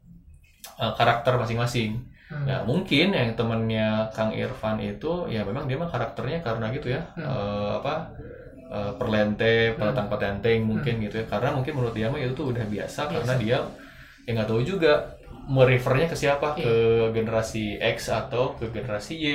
[0.80, 1.90] eh, karakter masing-masing.
[2.30, 2.46] Hmm.
[2.48, 7.00] Nah mungkin yang temennya Kang Irfan itu ya memang dia mah karakternya karena gitu ya
[7.16, 7.26] Hmm.
[7.26, 7.94] eh, apa
[8.74, 12.66] eh, perlente, peletang petenteng mungkin gitu ya karena mungkin menurut dia mah itu tuh udah
[12.74, 13.56] biasa, karena dia
[14.26, 14.92] ya nggak tahu juga
[15.50, 16.62] merefernya ke siapa Iya.
[16.62, 16.74] ke
[17.12, 19.26] generasi X atau ke generasi Y.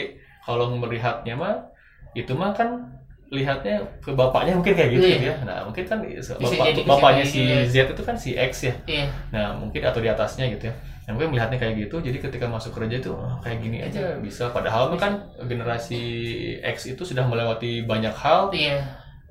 [0.42, 1.56] Kalau melihatnya mah
[2.16, 2.88] itu mah kan
[3.34, 5.20] lihatnya ke bapaknya mungkin kayak gitu Iya.
[5.20, 5.36] ya.
[5.44, 7.42] Nah mungkin kan Bisa bapak, bapaknya si.
[7.68, 8.74] Z itu kan si X ya.
[8.88, 9.06] Iya.
[9.36, 10.76] Nah, mungkin atau di atasnya gitu ya.
[11.06, 14.50] Nah, mungkin melihatnya kayak gitu, jadi ketika masuk kerja itu oh, kayak gini aja bisa.
[14.50, 16.02] Padahal kan generasi
[16.66, 18.82] X itu sudah melewati banyak hal, Iya.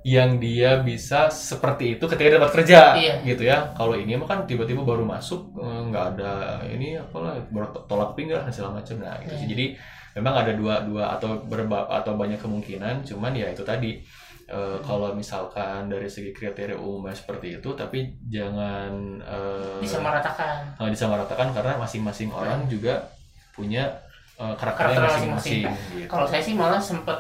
[0.05, 3.15] Yang dia bisa seperti itu ketika dapat kerja Iya.
[3.25, 6.33] gitu ya kalau ini mah kan tiba-tiba baru masuk eh, nggak ada
[6.69, 9.53] ini apalah baru tolak pinggang dan segala macam nah gitu sih Iya.
[9.57, 9.67] jadi
[10.15, 14.05] memang ada dua dua atau berba atau banyak kemungkinan cuman ya itu tadi
[14.45, 18.93] eh, kalau misalkan dari segi kriteria umumnya seperti itu tapi jangan
[19.25, 23.09] eh, disamaratakan uh, disamaratakan karena masing-masing orang juga
[23.57, 23.89] punya
[24.37, 25.61] uh, karakternya Karakter masing-masing.
[25.65, 25.97] masing-masing.
[25.97, 26.09] Gitu.
[26.13, 27.19] kalau saya sih malah sempet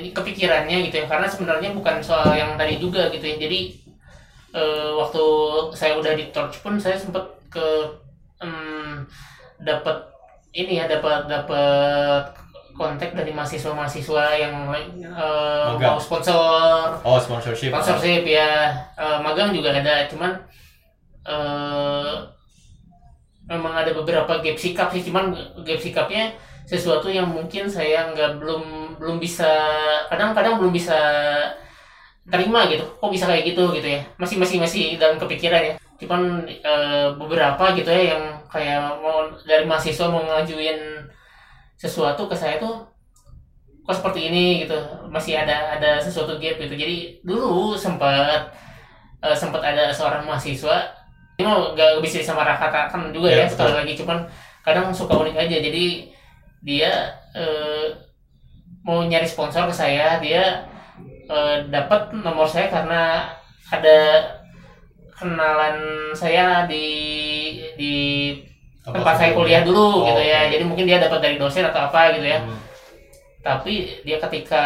[0.00, 1.06] ini kepikirannya gitu ya.
[1.10, 3.36] Karena sebenarnya bukan soal yang tadi juga gitu ya.
[3.38, 3.60] Jadi
[4.54, 5.24] eh, waktu
[5.74, 7.66] saya udah di torch pun saya sempet ke
[8.42, 9.06] em,
[9.60, 10.06] dapat
[10.54, 12.24] ini ya dapat dapat
[12.74, 15.78] kontak dari mahasiswa-mahasiswa yang Magang.
[15.78, 16.96] mau sponsor.
[17.04, 17.70] Oh sponsorship.
[17.74, 18.72] sponsorship ya.
[18.96, 20.32] Eh, magang juga ada cuman
[21.28, 22.14] eh
[23.50, 25.02] memang ada beberapa gap sikap sih.
[25.04, 25.34] Cuman
[25.66, 26.32] gap sikapnya
[26.64, 29.48] sesuatu yang mungkin saya nggak belum belum bisa
[30.12, 30.98] kadang-kadang belum bisa
[32.28, 32.84] terima gitu.
[33.00, 34.00] Kok bisa kayak gitu gitu ya.
[34.20, 35.74] Masih masih masih dalam kepikiran ya.
[35.96, 40.78] Cuman eh, beberapa gitu ya yang kayak mau dari mahasiswa mau ngajuin
[41.80, 42.84] sesuatu ke saya tuh
[43.88, 44.76] kok seperti ini gitu.
[45.08, 46.74] Masih ada ada sesuatu gap gitu.
[46.76, 48.52] Jadi dulu sempat
[49.24, 51.00] eh, sempat ada seorang mahasiswa
[51.40, 53.92] ini mau gak bisa disamaratakan juga Ya, ya, sekali lagi.
[53.96, 54.28] Cuman
[54.60, 55.56] kadang suka unik aja.
[55.56, 56.12] Jadi
[56.60, 58.09] dia eh,
[58.80, 60.64] mau nyari sponsor ke saya dia
[61.26, 63.28] eh, dapat nomor saya karena
[63.68, 63.98] ada
[65.12, 65.76] kenalan
[66.12, 66.86] saya di
[67.76, 67.94] di
[68.80, 70.50] Apa tempat saya kuliah dulu Oh, gitu ya oke.
[70.50, 72.56] jadi mungkin dia dapat dari dosen atau apa gitu ya Hmm.
[73.40, 74.64] tapi dia ketika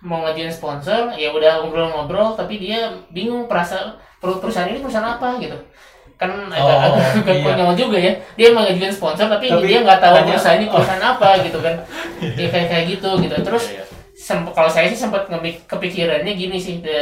[0.00, 5.36] mau ngajuin sponsor ya udah ngobrol-ngobrol tapi dia bingung perasa per- perusahaan ini perusahaan apa
[5.36, 5.56] gitu
[6.20, 7.44] kan agak Oh, agak, agak iya.
[7.48, 8.12] konyol juga ya.
[8.36, 11.58] Dia mau ngajuin sponsor tapi, Tapi dia nggak tahu hanya- perusahaan ini perusahaan apa gitu
[11.58, 11.74] kan.
[12.40, 13.36] Ya kayak kayak gitu gitu.
[13.40, 13.84] Terus Iya, iya.
[14.12, 15.24] semp- kalau saya sih sempat
[15.64, 17.00] kepikirannya gini sih the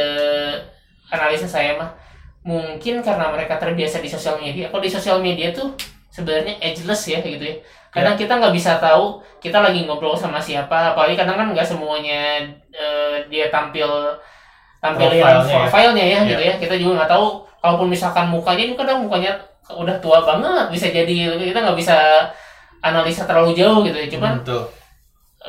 [1.09, 1.91] analisa saya mah.
[2.39, 4.71] Mungkin karena mereka terbiasa di sosial media.
[4.71, 5.75] Kalau di sosial media tuh
[6.09, 7.55] sebenarnya ageless ya gitu ya.
[7.89, 10.95] Kadang kita nggak bisa tahu kita lagi ngobrol sama siapa.
[10.95, 12.39] Apalagi kadang kan nggak semuanya
[12.71, 13.89] eh, dia tampil
[14.79, 15.59] tampilin Profilnya ya.
[15.67, 16.29] profilnya ya Iya.
[16.29, 17.25] gitu ya kita juga nggak tahu
[17.59, 19.31] kalaupun misalkan mukanya ini kadang mukanya
[19.69, 22.25] udah tua banget bisa jadi kita nggak bisa
[22.79, 24.63] analisa terlalu jauh gitu ya cuman Hmm, Betul.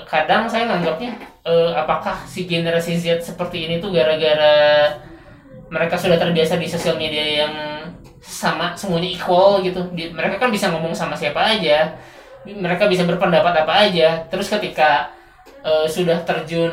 [0.04, 1.10] kadang saya nganggapnya
[1.42, 4.90] eh, apakah si generasi Z seperti ini tuh gara-gara
[5.66, 7.54] mereka sudah terbiasa di sosial media yang
[8.20, 11.94] sama semuanya equal gitu Di- mereka kan bisa ngomong sama siapa aja
[12.44, 15.08] mereka bisa berpendapat apa aja terus ketika
[15.62, 16.72] eh, sudah terjun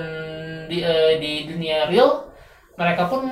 [0.68, 2.27] di, eh, di dunia real
[2.78, 3.26] mereka pun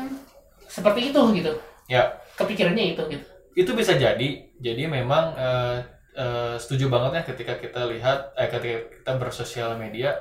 [0.66, 1.54] seperti itu gitu
[1.86, 2.18] Ya.
[2.36, 4.52] kepikirannya itu gitu Itu bisa jadi.
[4.60, 5.78] Jadi memang eh,
[6.12, 10.12] eh, setuju banget ya ketika kita lihat eh ketika kita bersosial media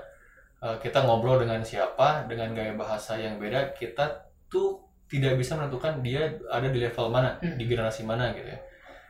[0.60, 4.78] eh, kita ngobrol dengan siapa dengan gaya bahasa yang beda kita tuh
[5.10, 7.58] tidak bisa menentukan dia ada di level mana Hmm.
[7.58, 8.60] di generasi mana gitu ya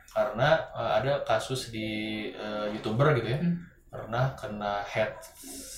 [0.09, 1.89] karena eh, ada kasus di
[2.31, 3.61] eh, youtuber gitu ya Hmm.
[3.91, 5.21] pernah kena hate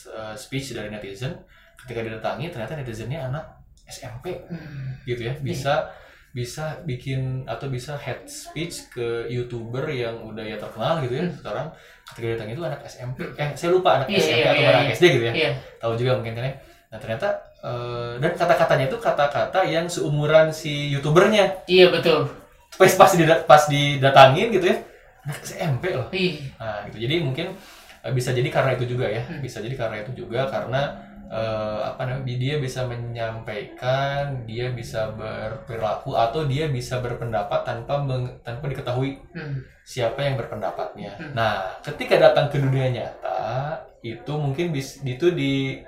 [0.08, 1.36] eh, speech dari netizen
[1.84, 3.44] ketika didatangi ternyata netizennya anak
[3.88, 5.00] SMP Hmm.
[5.04, 5.90] gitu ya bisa
[6.30, 11.34] bisa bikin atau bisa head speech ke youtuber yang udah ya terkenal gitu ya Hmm.
[11.34, 11.68] sekarang
[12.06, 14.84] ketika datang itu anak SMP eh saya lupa anak Iya, SMP iya, atau iya, anak
[14.84, 14.94] iya.
[14.94, 16.54] SD gitu ya iya tahu juga mungkin kan ya
[16.88, 17.28] nah ternyata
[17.60, 22.30] eh, dan kata-katanya itu kata-kata yang seumuran si youtubernya iya betul
[22.70, 24.78] pas pas dida- pas didatangin gitu ya
[25.24, 27.02] anak SMP loh Ih, Nah, gitu.
[27.02, 27.52] Jadi mungkin
[28.00, 29.20] eh, bisa jadi karena itu juga ya.
[29.20, 29.42] Hmm.
[29.42, 30.96] Bisa jadi karena itu juga karena
[31.28, 32.36] eh, apa namanya?
[32.40, 39.60] Dia bisa menyampaikan, dia bisa berperilaku atau dia bisa berpendapat tanpa meng- tanpa diketahui hmm.
[39.84, 41.12] siapa yang berpendapatnya.
[41.20, 41.32] Hmm.
[41.36, 45.82] Nah, ketika datang ke dunia nyata, itu mungkin bis, itu di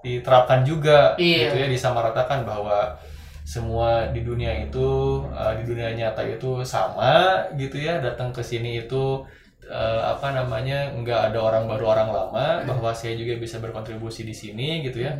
[0.00, 1.52] diterapkan juga Iya.
[1.52, 2.96] gitu ya disamaratakan bahwa
[3.44, 4.88] semua di dunia itu
[5.28, 9.20] eh, di dunia nyata itu sama gitu ya datang ke sini itu
[9.70, 14.34] eh, apa namanya nggak ada orang baru orang lama bahwa saya juga bisa berkontribusi di
[14.34, 15.14] sini gitu ya.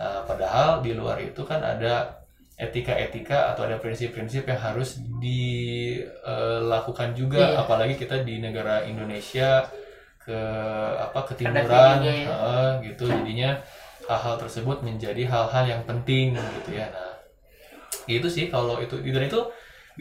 [0.00, 2.20] Nah, padahal di luar itu kan ada
[2.60, 7.40] etika-etika atau ada prinsip-prinsip yang harus dilakukan juga.
[7.40, 7.60] Iya.
[7.64, 9.64] apalagi kita di negara Indonesia
[10.20, 10.40] ke
[11.00, 12.28] apa ketimuran ya.
[12.28, 13.08] eh, gitu.
[13.08, 13.60] Jadinya
[14.08, 16.88] hal-hal tersebut menjadi hal-hal yang penting gitu ya.
[16.92, 17.10] Nah
[18.08, 19.40] itu sih kalau itu dan itu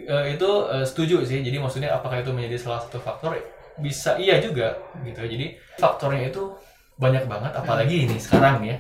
[0.04, 1.40] eh, itu eh, setuju sih.
[1.40, 3.40] Jadi maksudnya apakah itu menjadi salah satu faktor
[3.80, 5.24] bisa iya juga gitu.
[5.24, 6.54] Jadi faktornya itu
[7.00, 8.78] banyak banget apalagi ini sekarang ya.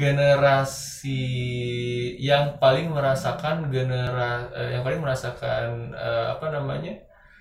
[0.00, 1.22] Generasi
[2.16, 6.96] yang paling merasakan genera eh, yang paling merasakan eh, apa namanya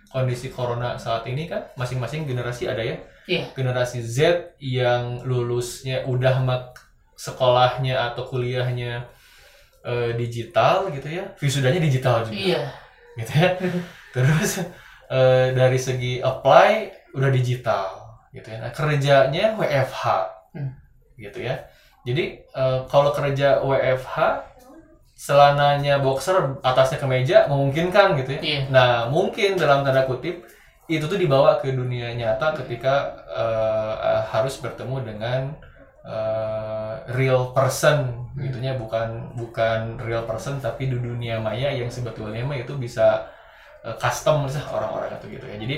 [0.09, 2.97] kondisi corona saat ini kan masing-masing generasi ada ya.
[3.29, 3.45] Iya.
[3.53, 4.17] generasi Z
[4.57, 6.73] yang lulusnya udah mak
[7.13, 9.05] sekolahnya atau kuliahnya
[9.85, 11.25] eh, digital gitu ya.
[11.37, 12.33] Wisudanya digital juga.
[12.35, 12.61] Iya.
[13.21, 13.49] Gitu ya.
[14.17, 14.65] Terus
[15.09, 16.71] eh, dari segi apply
[17.17, 17.87] udah digital
[18.29, 18.57] gitu ya.
[18.61, 20.03] Nah, kerjanya WFH
[20.49, 20.73] Hmm.
[21.17, 21.69] gitu ya.
[22.05, 24.17] Jadi eh, kalau kerja WFH
[25.19, 28.41] selananya boxer atasnya kemeja memungkinkan gitu ya.
[28.41, 28.59] Iya.
[28.71, 30.47] nah mungkin dalam tanda kutip
[30.89, 32.95] itu tuh dibawa ke dunia nyata ketika
[33.35, 35.41] eh, harus bertemu dengan
[36.07, 38.73] eh, real person gitunya.
[38.79, 43.27] Bukan bukan real person tapi di dunia maya yang sebetulnya mah itu bisa
[43.89, 45.57] eh, custom misalnya orang-orang atau gitu ya.
[45.57, 45.77] Jadi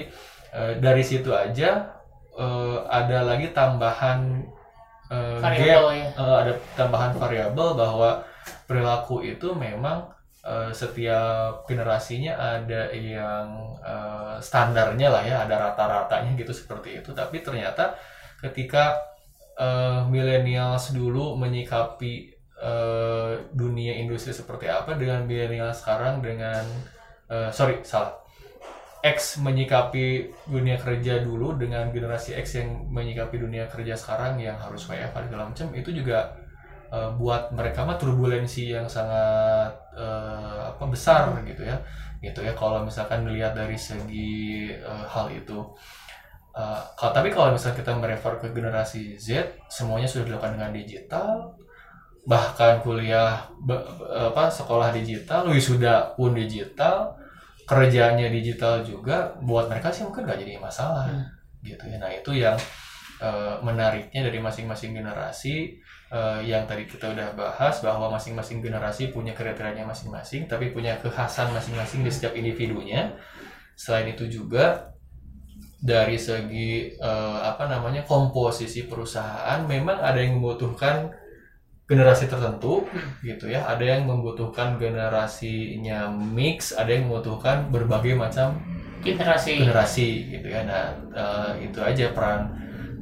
[0.52, 1.96] eh, dari situ aja
[2.36, 4.44] eh, ada lagi tambahan
[5.12, 5.92] gap.
[5.92, 6.08] Ya.
[6.16, 8.24] Ada tambahan variabel bahwa
[8.68, 10.08] perilaku itu memang
[10.74, 13.78] setiap generasinya ada yang
[14.42, 17.14] standarnya lah ya, ada rata-ratanya gitu seperti itu.
[17.14, 17.94] Tapi ternyata
[18.42, 18.98] ketika
[19.62, 26.66] eh, millennials dulu menyikapi eh, dunia industri seperti apa dengan milenial sekarang dengan
[27.32, 28.22] eh, sorry salah.
[29.02, 34.86] X menyikapi dunia kerja dulu dengan generasi X yang menyikapi dunia kerja sekarang yang harus
[34.86, 36.38] WFH segala macam itu juga
[36.94, 41.82] eh, buat mereka mah turbulensi yang sangat eh, apa besar gitu ya.
[42.22, 45.58] Gitu ya kalau misalkan melihat dari segi eh, hal itu.
[46.54, 51.58] Eh, kalau tapi kalau misalnya kita merefer ke generasi Z semuanya sudah dilakukan dengan digital.
[52.22, 53.50] Bahkan kuliah
[54.14, 57.18] apa sekolah digital wisuda pun digital
[57.72, 61.24] kerjanya digital juga buat mereka sih mungkin nggak jadi masalah Hmm.
[61.64, 62.58] gitu ya nah itu yang
[63.22, 65.78] eh, menariknya dari masing-masing generasi
[66.12, 71.54] eh, yang tadi kita udah bahas bahwa masing-masing generasi punya kriterianya masing-masing tapi punya kekhasan
[71.54, 73.14] masing-masing di setiap individunya
[73.78, 74.92] selain itu juga
[75.82, 81.10] dari segi eh, apa namanya komposisi perusahaan memang ada yang membutuhkan
[81.92, 83.20] generasi tertentu Hmm.
[83.20, 83.68] gitu ya.
[83.68, 88.56] Ada yang membutuhkan generasinya mix ada yang membutuhkan berbagai macam
[89.04, 89.60] generasi.
[89.60, 90.64] generasi gitu ya.
[90.64, 92.48] Nah eh, itu aja peran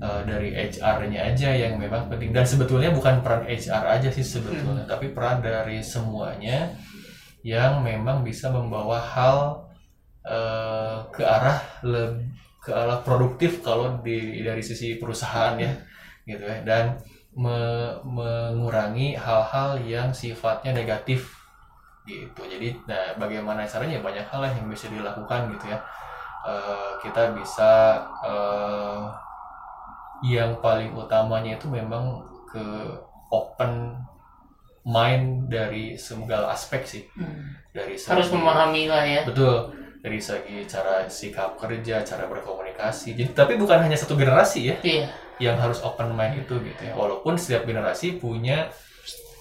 [0.02, 2.34] eh, dari HR-nya aja yang memang penting.
[2.34, 6.74] Dan sebetulnya bukan peran HR aja sih sebetulnya tapi peran dari semuanya
[7.46, 9.70] yang memang bisa membawa hal
[10.26, 11.62] eh, ke arah
[12.60, 15.72] ke arah produktif kalau di dari sisi perusahaan ya
[16.28, 16.60] gitu ya.
[16.66, 17.00] Dan
[17.38, 21.30] me- mengurangi hal-hal yang sifatnya negatif
[22.10, 22.42] gitu.
[22.46, 24.02] Jadi nah bagaimana caranya?
[24.02, 25.80] Banyak hal yang bisa dilakukan gitu ya.
[26.48, 29.04] Eh, kita bisa eh,
[30.26, 32.20] yang paling utamanya itu memang
[32.50, 32.60] ke
[33.32, 33.96] open
[34.84, 37.04] mind dari segala aspek sih.
[37.14, 37.56] Hmm.
[37.70, 39.22] dari harus segi- memahami lah ya.
[39.24, 39.70] Betul.
[40.02, 43.14] Dari segi cara sikap kerja cara berkomunikasi.
[43.14, 44.76] Jadi tapi bukan hanya satu generasi ya.
[44.82, 48.70] Iya yang harus open mind itu gitu ya walaupun setiap generasi punya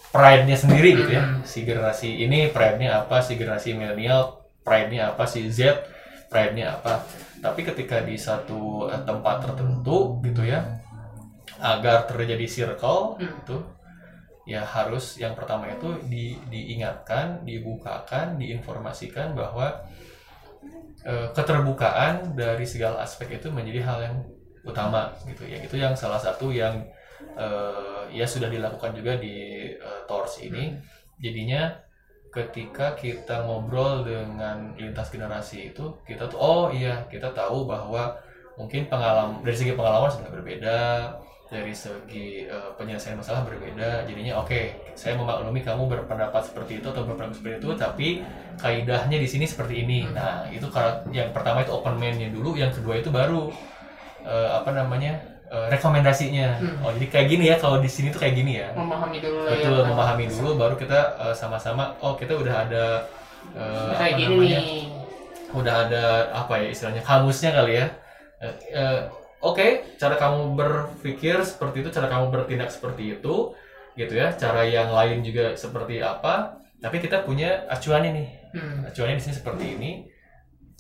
[0.08, 1.42] pride-nya sendiri gitu ya Hmm.
[1.44, 5.84] si generasi ini pride-nya apa si generasi milenial pride-nya apa si Z
[6.30, 7.04] pride-nya apa
[7.42, 10.64] tapi ketika di satu eh, tempat tertentu gitu ya
[11.60, 13.28] agar terjadi circle Hmm.
[13.42, 13.58] gitu
[14.48, 19.84] ya harus yang pertama itu di, diingatkan dibukakan diinformasikan bahwa
[21.04, 24.16] eh, keterbukaan dari segala aspek itu menjadi hal yang
[24.64, 25.58] utama gitu ya.
[25.62, 26.82] Itu yang salah satu yang
[27.38, 30.74] eh, ya sudah dilakukan juga di eh, Tors ini.
[31.18, 31.74] Jadinya
[32.28, 38.12] ketika kita ngobrol dengan lintas generasi itu kita tuh oh iya kita tahu bahwa
[38.60, 40.78] mungkin pengalaman dari segi pengalaman sudah berbeda
[41.48, 44.04] dari segi eh, penyelesaian masalah berbeda.
[44.04, 48.08] Jadinya oke saya memaklumi kamu berpendapat seperti itu atau berpendapat seperti itu tapi
[48.60, 50.04] kaidahnya di sini seperti ini.
[50.12, 50.68] Nah itu
[51.08, 53.48] yang pertama itu open mind-nya dulu yang kedua itu baru
[54.24, 55.12] eh, apa namanya
[55.46, 56.48] eh, rekomendasinya.
[56.58, 56.84] Hmm.
[56.84, 58.68] oh jadi kayak gini ya kalau di sini tuh kayak gini ya.
[58.74, 62.84] Memahami dulu ya betul memahami dulu baru kita eh, sama-sama oh kita udah ada
[63.54, 64.82] eh, kayak apa gini namanya nih
[65.48, 66.04] udah ada
[66.36, 67.86] apa ya istilahnya kamusnya kali ya.
[68.38, 68.98] Eh, eh,
[69.40, 69.66] oke
[69.96, 73.54] cara kamu berpikir seperti itu cara kamu bertindak seperti itu
[73.96, 74.30] gitu ya.
[74.36, 78.80] Cara yang lain juga seperti apa tapi kita punya acuannya nih Hmm.
[78.80, 79.90] acuannya di sini seperti ini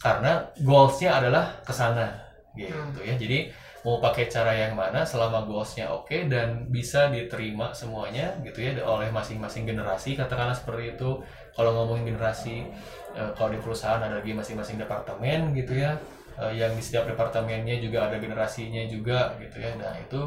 [0.00, 2.27] karena goalsnya adalah ke sana
[2.58, 3.14] gitu ya.
[3.14, 3.54] Jadi
[3.86, 9.08] mau pakai cara yang mana selama goalsnya oke dan bisa diterima semuanya gitu ya oleh
[9.14, 11.22] masing-masing generasi katakanlah seperti itu.
[11.54, 12.66] Kalau ngomongin generasi
[13.14, 15.94] eh, kalau di perusahaan ada lagi masing-masing departemen gitu ya
[16.42, 19.70] eh, yang di setiap departemennya juga ada generasinya juga gitu ya.
[19.78, 20.22] Nah itu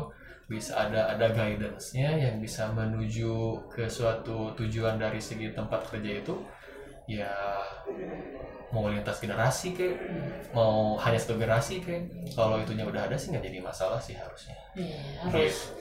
[0.52, 6.36] bisa ada ada guidance-nya yang bisa menuju ke suatu tujuan dari segi tempat kerja itu
[7.08, 7.32] ya
[8.72, 9.96] mau lintas generasi kayak
[10.56, 14.56] mau hanya satu generasi kayak kalau itunya udah ada sih nggak jadi masalah sih harusnya.
[14.76, 15.76] Iya, harus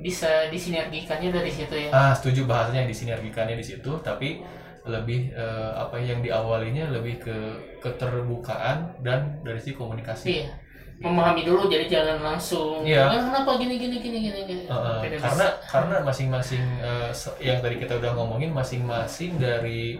[0.00, 1.88] bisa disinergikannya dari situ ya.
[1.92, 4.40] Ah setuju bahasanya disinergikannya di situ tapi
[4.88, 7.36] lebih eh, apa yang diawalinya lebih ke
[7.84, 10.26] keterbukaan dan dari si komunikasi.
[10.40, 10.70] Iya
[11.00, 12.84] memahami dulu jadi jangan langsung.
[12.84, 13.08] Iya.
[13.08, 17.08] "Ah, kenapa gini gini gini gini, gini." Uh, karena karena masing-masing uh,
[17.40, 19.96] yang tadi kita udah ngomongin masing-masing dari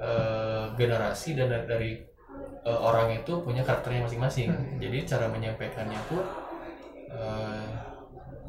[0.00, 2.00] uh, generasi dan da- dari
[2.66, 4.48] uh, orang itu punya karakternya masing-masing.
[4.50, 4.76] Hmm.
[4.80, 6.24] Jadi cara menyampaikannya pun
[7.12, 7.64] uh,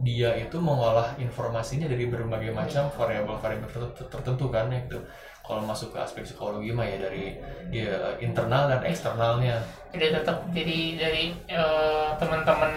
[0.02, 5.02] dia itu mengolah informasinya dari berbagai macam variabel-variabel tertentu, tertentu kan ya gitu.
[5.42, 7.40] Kalau masuk ke aspek psikologi mah ya dari
[7.72, 9.64] ya internal dan eksternalnya.
[9.96, 12.74] jadi tetap jadi dari eh, teman-teman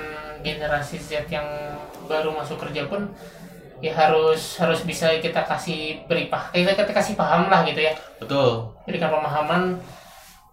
[0.47, 1.45] generasi Z yang
[2.07, 3.11] baru masuk kerja pun
[3.81, 7.97] ya harus harus bisa kita kasih beri pah kita, kita kasih paham lah gitu ya
[8.21, 8.77] Betul.
[8.85, 9.81] berikan pemahaman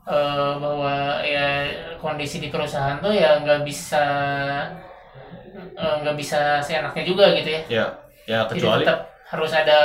[0.07, 1.67] eh, bahwa ya
[1.99, 4.03] kondisi di perusahaan tuh ya nggak bisa
[5.75, 7.86] eh, nggak bisa seenaknya juga gitu ya Ya,
[8.25, 9.80] ya jadi kecuali tetap harus ada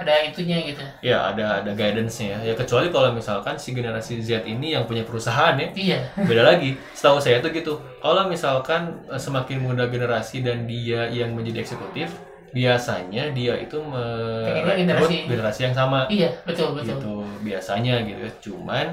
[0.00, 2.52] ada itunya gitu Ya ada ada guidance-nya ya.
[2.52, 6.80] Ya kecuali kalau misalkan si generasi Z ini yang punya perusahaan ya, iya beda lagi.
[6.96, 7.76] Setahu saya tuh gitu.
[8.00, 12.08] Kalau misalkan eh, semakin muda generasi dan dia yang menjadi eksekutif,
[12.50, 17.14] biasanya dia itu merekrut generasi- generasi yang sama iya betul betul gitu.
[17.40, 18.50] Biasanya gitu.
[18.50, 18.86] Cuman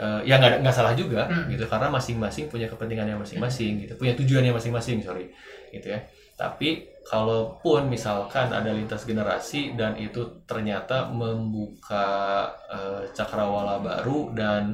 [0.00, 1.50] eh, ya nggak nggak salah juga Hmm.
[1.50, 5.28] gitu karena masing-masing punya kepentingannya masing-masing gitu, punya tujuannya masing-masing sorry
[5.70, 6.00] gitu ya.
[6.34, 14.72] Tapi kalaupun misalkan ada lintas generasi dan itu ternyata membuka eh, cakrawala baru dan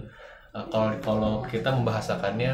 [0.55, 2.53] eh, kalau kalau kita membahasakannya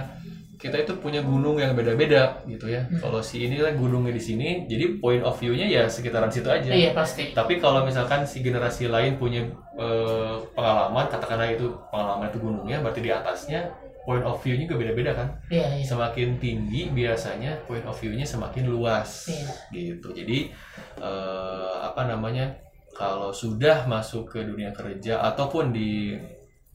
[0.63, 2.87] kita itu punya gunung yang beda-beda gitu ya.
[2.87, 3.03] Hmm.
[3.03, 6.71] Kalau si ini lah gunungnya di sini, jadi point of view-nya ya sekitaran situ aja.
[6.71, 9.43] iya pasti Tapi kalau misalkan si generasi lain punya
[9.75, 13.75] eh, pengalaman, katakanlah itu pengalaman itu gunungnya, berarti di atasnya
[14.07, 15.29] point of view-nya juga beda-beda kan.
[15.51, 19.51] iya iya Semakin tinggi biasanya point of view-nya semakin luas, Iya.
[19.75, 20.15] gitu.
[20.15, 20.55] Jadi
[21.03, 22.55] eh, apa namanya?
[22.93, 26.13] Kalau sudah masuk ke dunia kerja ataupun di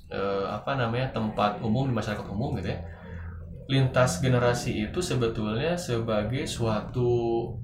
[0.10, 2.80] eh, apa namanya tempat umum di masyarakat umum gitu ya,
[3.68, 7.12] lintas generasi itu sebetulnya sebagai suatu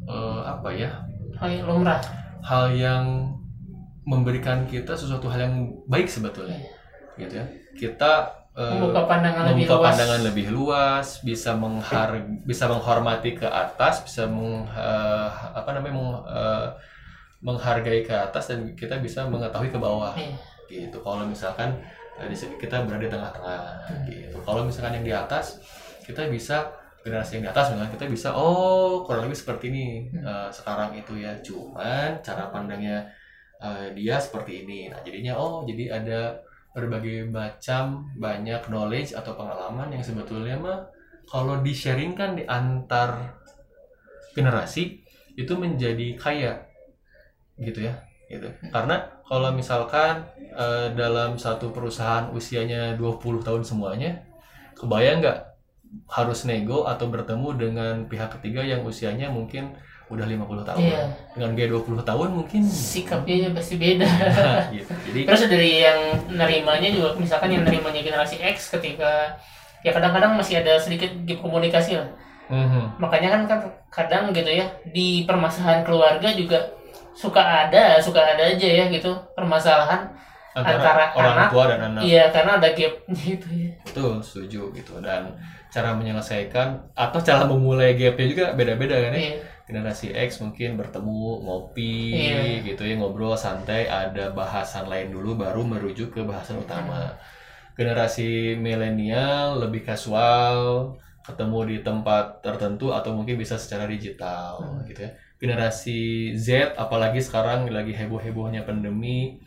[0.04, 0.92] eh, apa ya?
[1.40, 2.00] oh, iya, lumrah.
[2.44, 3.32] Hal yang
[4.04, 5.56] memberikan kita sesuatu hal yang
[5.88, 6.60] baik sebetulnya
[7.16, 7.46] gitu ya.
[7.74, 8.12] Kita
[8.52, 9.88] eh, membuka pandangan lebih membuka luas.
[9.96, 12.10] pandangan lebih luas bisa menghar
[12.44, 16.68] bisa menghormati ke atas bisa meng, eh, apa namanya meng- eh,
[17.44, 20.16] menghargai ke atas dan kita bisa mengetahui ke bawah.
[20.16, 20.36] Iya.
[20.68, 21.00] gitu.
[21.04, 21.76] Kalau misalkan
[22.14, 23.64] di sini kita berada di tengah-tengah
[24.10, 24.38] gitu.
[24.42, 25.60] Kalau misalkan yang di atas
[26.06, 26.70] kita bisa
[27.04, 31.20] generasi yang di atas misalnya kita bisa oh kurang lebih seperti ini eh, sekarang itu
[31.20, 31.36] ya.
[31.44, 33.04] Cuman cara pandangnya
[33.60, 34.88] eh, dia seperti ini.
[34.88, 36.40] Nah jadinya oh jadi ada
[36.74, 40.80] berbagai macam banyak knowledge atau pengalaman yang sebetulnya mah
[41.30, 43.38] kalau di-sharingkan di antar
[44.34, 45.06] generasi
[45.38, 46.66] itu menjadi kaya
[47.62, 47.94] gitu ya
[48.32, 48.50] gitu.
[48.74, 54.24] Karena kalau misalkan eh, dalam satu perusahaan usianya 20 tahun semuanya
[54.74, 55.53] kebayang nggak
[56.10, 59.78] harus nego atau bertemu dengan pihak ketiga yang usianya mungkin
[60.12, 60.82] udah 50 tahun.
[60.84, 61.04] Iya.
[61.34, 64.06] dengan dia 20 tahun mungkin sikapnya pasti beda.
[64.76, 64.92] Gitu.
[65.10, 69.34] Jadi terus dari yang nerimanya juga misalkan yang nerimanya generasi X ketika
[69.82, 72.10] ya kadang-kadang masih ada sedikit gap komunikasi lah.
[72.52, 76.60] Mhm, makanya kan kan kadang gitu ya di permasalahan keluarga juga
[77.16, 80.12] suka ada suka ada aja ya gitu permasalahan
[80.54, 82.02] antara, Antara orang anak, tua dan anak.
[82.06, 83.72] Iya karena ada gap gitu ya.
[83.88, 84.94] Betul setuju gitu.
[85.02, 85.34] Dan
[85.74, 89.20] cara menyelesaikan atau cara memulai gapnya juga beda-beda kan ya.
[89.20, 89.36] Iya.
[89.64, 92.62] Generasi X mungkin bertemu ngopi Iya.
[92.62, 97.16] gitu ya ngobrol santai ada bahasan lain dulu baru merujuk ke bahasan utama.
[97.74, 100.94] Generasi milenial lebih casual
[101.26, 104.84] ketemu di tempat tertentu atau mungkin bisa secara digital Hmm.
[104.86, 105.12] gitu ya.
[105.42, 106.00] Generasi
[106.38, 109.40] Z apalagi sekarang lagi heboh hebohnya pandemi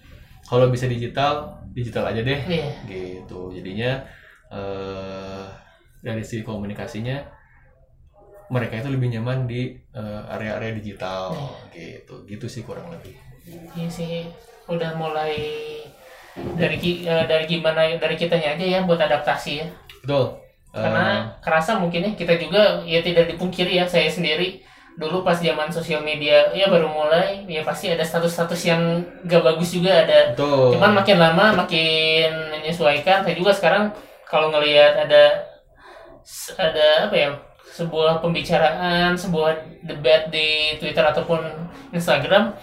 [0.43, 2.41] kalau bisa digital digital aja deh.
[2.49, 2.69] Iya.
[2.89, 3.41] Gitu.
[3.55, 4.03] Jadinya
[4.47, 5.16] eh
[6.07, 7.19] dari sisi komunikasinya
[8.47, 11.35] mereka itu lebih nyaman di eh, area-area digital.
[11.75, 12.23] Gitu.
[12.31, 13.19] Gitu sih kurang lebih.
[13.75, 14.31] Iya sih
[14.71, 15.35] udah mulai
[16.55, 19.67] dari eh, dari gimana dari kitanya aja ya buat adaptasi ya.
[20.07, 20.39] Betul.
[20.71, 24.61] Karena kerasa mungkin ya kita juga ya tidak dipungkiri ya saya sendiri
[24.97, 29.73] dulu pas zaman sosial media ya baru mulai ya pasti ada status-status yang gak bagus
[29.73, 30.37] juga ada.
[30.37, 30.77] Betul.
[30.77, 33.25] Cuman makin lama makin menyesuaikan.
[33.25, 33.93] Saya juga sekarang
[34.29, 35.56] kalau ngelihat ada
[36.57, 37.31] ada apa ya
[37.67, 39.53] sebuah pembicaraan sebuah
[39.85, 41.39] debat di Twitter ataupun
[41.91, 42.55] Instagram.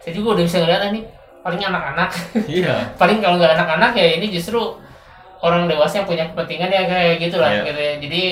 [0.00, 1.00] Saya juga udah bisa ngeliat ini
[1.40, 2.10] paling anak-anak.
[2.46, 2.74] Iya.
[3.00, 4.58] Paling kalau nggak anak-anak ya ini justru
[5.38, 7.62] orang dewasa yang punya kepentingan ya kayak gitulah Iya.
[7.70, 7.94] gitu ya.
[8.02, 8.22] Jadi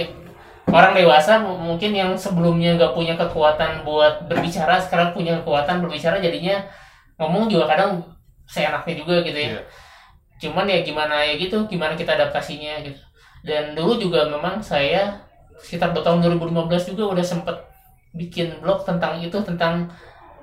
[0.69, 6.19] orang dewasa mu- mungkin yang sebelumnya nggak punya kekuatan buat berbicara sekarang punya kekuatan berbicara
[6.19, 6.59] jadinya
[7.21, 8.03] ngomong juga kadang
[8.45, 9.51] seenaknya juga gitu ya.
[9.55, 9.61] Iya.
[10.35, 12.99] cuman ya gimana ya gitu gimana kita adaptasinya gitu
[13.45, 15.21] dan dulu juga memang saya
[15.61, 17.57] sekitar tahun 2015 juga udah sempet
[18.17, 19.87] bikin blog tentang itu tentang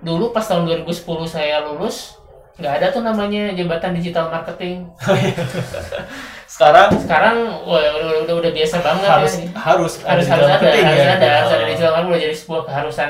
[0.01, 2.15] dulu pas tahun 2010 saya lulus
[2.61, 4.85] nggak ada tuh namanya jabatan digital marketing.
[6.51, 6.91] Sekarang?
[6.93, 11.01] Sekarang wah, udah, udah, udah biasa banget harus ya harus harus digital harus ada harus
[11.01, 11.13] ya.
[11.15, 11.69] ada harus ada Oh.
[11.71, 13.09] digital marketing udah jadi sebuah keharusan.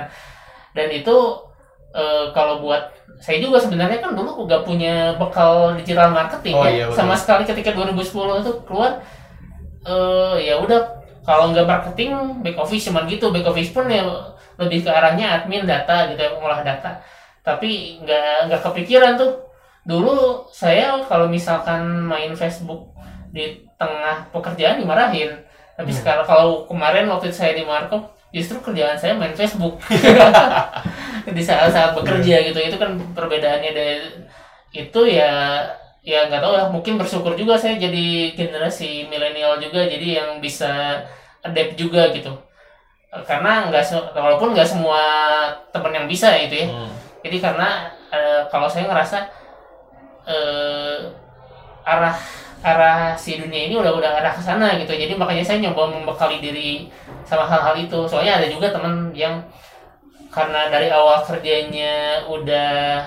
[0.71, 1.17] Dan itu
[1.91, 2.83] eh, kalau buat
[3.19, 6.71] saya juga sebenarnya kan dulu nggak punya bekal digital marketing Oh, ya.
[6.71, 9.01] iya, sama sekali ketika 2010 itu keluar
[9.82, 10.82] eh ya udah
[11.21, 12.11] kalau nggak marketing
[12.45, 13.29] back office cuman gitu.
[13.34, 14.03] Back office pun ya
[14.57, 17.01] lebih ke arahnya admin data gitu ya mengolah data.
[17.41, 19.34] Tapi nggak nggak kepikiran tuh.
[19.82, 22.93] Dulu saya kalau misalkan main Facebook
[23.34, 25.34] di tengah pekerjaan dimarahin.
[25.73, 25.97] Tapi Hmm.
[25.97, 29.82] sekarang kalau kemarin waktu saya di Markom justru kerjaan saya main Facebook.
[31.21, 33.71] Di saat-saat bekerja gitu itu kan perbedaannya.
[33.73, 33.97] Dari
[34.73, 35.61] itu ya
[36.02, 36.68] ya nggak tahu lah.
[36.74, 41.02] Mungkin bersyukur juga saya jadi generasi milenial juga jadi yang bisa
[41.45, 42.34] adapt juga gitu.
[43.28, 45.02] Karena nggak walaupun nggak semua
[45.74, 46.68] teman yang bisa itu ya.
[46.72, 46.91] Hmm.
[47.22, 47.70] jadi karena
[48.10, 49.18] eh, kalau saya ngerasa
[50.26, 50.97] eh,
[51.86, 52.18] arah
[52.62, 54.93] arah si dunia ini udah udah arah ke sana gitu.
[54.93, 56.89] Jadi makanya saya nyoba membekali diri
[57.26, 57.99] sama hal-hal itu.
[58.10, 59.41] Soalnya ada juga teman yang
[60.32, 63.04] karena dari awal kerjanya udah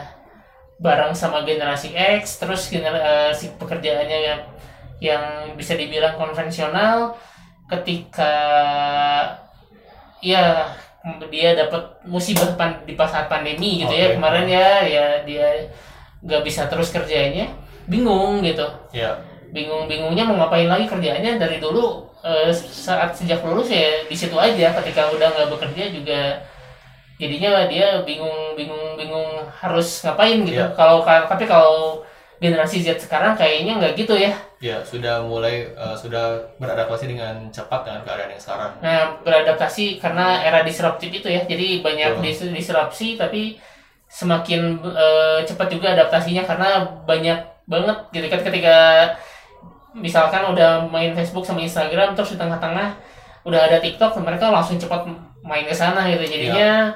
[0.78, 4.40] bareng sama generasi X terus generasi pekerjaannya yang
[4.98, 7.14] yang bisa dibilang konvensional.
[7.64, 8.34] Ketika
[10.20, 10.68] ya
[11.28, 14.12] dia dapat musibah pan- di saat pandemi gitu ya.
[14.12, 14.14] Oke.
[14.20, 15.48] kemarin ya ya dia
[16.24, 17.48] nggak bisa terus kerjanya.
[17.86, 18.64] Bingung gitu.
[18.92, 19.20] Ya.
[19.54, 21.38] bingung-bingungnya mau ngapain lagi kerjaannya?
[21.38, 24.74] Dari dulu eh, saat sejak lulus ya di situ aja.
[24.82, 26.42] Ketika udah nggak bekerja juga
[27.14, 30.58] jadinya dia bingung bingung bingung harus ngapain gitu.
[30.58, 30.74] Iya.
[30.74, 32.02] kalau tapi kalau
[32.42, 34.34] generasi Z sekarang kayaknya nggak gitu ya.
[34.58, 38.72] Ya, sudah mulai eh, sudah beradaptasi dengan cepat dengan keadaan yang sekarang.
[38.82, 41.46] nah beradaptasi karena era disruptif itu ya.
[41.46, 43.56] Jadi banyak dis- disrupsi tapi
[44.10, 48.26] semakin eh, cepat juga adaptasinya karena banyak banget gitu.
[48.28, 48.76] Kan ketika
[49.94, 52.98] misalkan udah main Facebook sama Instagram terus di tengah-tengah
[53.46, 55.06] udah ada TikTok mereka langsung cepat
[55.44, 56.88] main ke sana gitu jadinya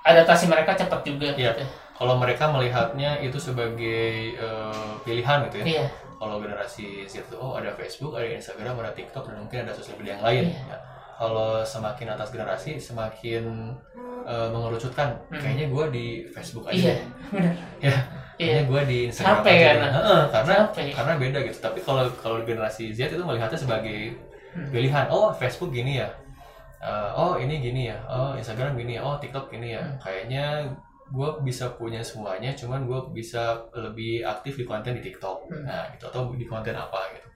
[0.00, 1.52] adaptasi mereka cepat juga Iya.
[1.52, 1.64] gitu.
[1.92, 5.66] Kalau mereka melihatnya itu sebagai eh, pilihan gitu ya.
[5.66, 9.70] iya Kalau generasi Z itu oh ada Facebook, ada Instagram, ada TikTok dan mungkin ada
[9.70, 10.44] sosial media yang lain.
[10.48, 10.62] Iya.
[10.66, 10.78] Ya.
[11.14, 13.74] Kalau semakin atas generasi semakin
[14.24, 15.14] eh, mengerucutkan.
[15.28, 15.36] Hmm.
[15.36, 16.74] Kayaknya gue di Facebook aja.
[16.74, 16.94] iya
[17.28, 17.90] benar Ya.
[17.90, 17.98] iya
[18.38, 19.62] Kayaknya gue di Instagram Capek aja.
[19.64, 19.76] kan?
[19.76, 19.90] deh.
[19.92, 20.56] Heeh, karena
[20.94, 21.58] karena beda gitu.
[21.60, 24.14] Tapi kalau kalau generasi Z itu melihatnya sebagai
[24.48, 24.70] Hmm.
[24.72, 25.06] pilihan.
[25.08, 26.08] Oh Facebook gini ya.
[26.78, 27.98] Eh, oh ini gini ya.
[28.06, 29.02] Oh Instagram gini ya.
[29.02, 29.82] Oh TikTok gini ya.
[29.82, 29.98] Hmm.
[29.98, 30.44] Kayaknya
[31.10, 32.54] gue bisa punya semuanya.
[32.54, 35.50] Cuman gue bisa lebih aktif di konten di TikTok.
[35.50, 35.66] Hmm.
[35.66, 37.28] Nah gitu atau di konten apa gitu.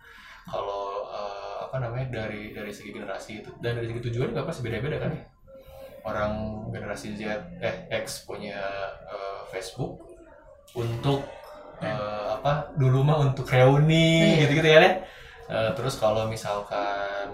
[0.46, 4.62] Kalau eh, apa namanya dari dari segi generasi itu dan dari segi tujuan juga pasti
[4.62, 5.24] beda-beda kan ya.
[6.02, 6.32] Orang
[6.74, 7.22] generasi Z
[7.62, 8.58] eh X punya
[9.10, 10.02] eh, Facebook
[10.74, 11.22] untuk
[11.82, 14.46] eh, apa dulu mah untuk reuni Iya.
[14.46, 14.94] gitu-gitu ya deh.
[15.50, 17.26] Eh, terus kalau misalkan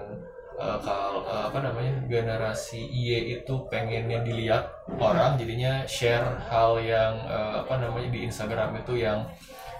[0.59, 4.67] eh, kalau eh, apa namanya generasi Y itu pengennya dilihat
[4.99, 9.25] orang jadinya share hal yang eh, apa namanya di Instagram itu yang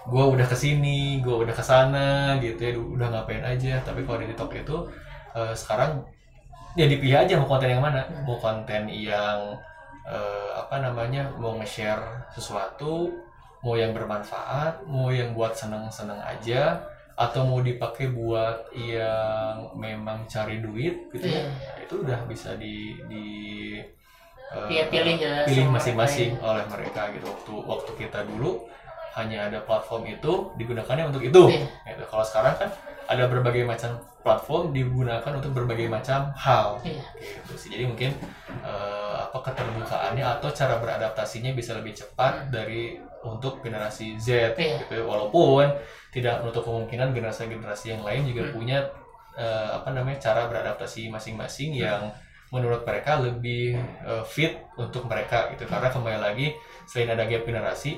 [0.09, 3.77] gue udah ke sini, gue udah ke sana gitu ya, udah ngapain aja.
[3.83, 4.77] Tapi kalau di TikTok itu
[5.37, 6.01] eh, sekarang
[6.77, 9.53] ya dipilih aja mau konten yang mana, mau konten yang
[10.07, 13.11] eh, apa namanya mau nge-share sesuatu,
[13.61, 16.79] mau yang bermanfaat, mau yang buat seneng-seneng aja,
[17.19, 21.83] atau mau dipakai buat yang memang cari duit gitu ya, Iya.
[21.83, 23.25] Itu udah bisa di di
[24.49, 28.65] Iya, pilih ya pilih masing-masing oleh mereka gitu waktu waktu kita dulu
[29.13, 31.69] hanya ada platform itu digunakannya untuk itu Iya.
[31.85, 32.03] gitu.
[32.09, 32.69] kalau sekarang kan
[33.05, 37.01] ada berbagai macam platform digunakan untuk berbagai macam hal Iya.
[37.17, 38.13] gitu sih jadi mungkin
[38.61, 42.93] eh, apa keterbukaannya atau cara beradaptasinya bisa lebih cepat dari
[43.25, 44.61] untuk generasi Z Hmm.
[44.61, 44.77] Iya.
[44.85, 45.65] gitu walaupun
[46.13, 48.53] tidak menutup kemungkinan generasi-generasi yang lain juga Hmm.
[48.53, 48.79] punya
[49.33, 51.81] eh, apa namanya cara beradaptasi masing-masing Hmm.
[51.81, 52.01] yang
[52.51, 56.53] menurut mereka lebih eh, fit untuk mereka gitu karena kembali lagi
[56.85, 57.97] selain ada gap generasi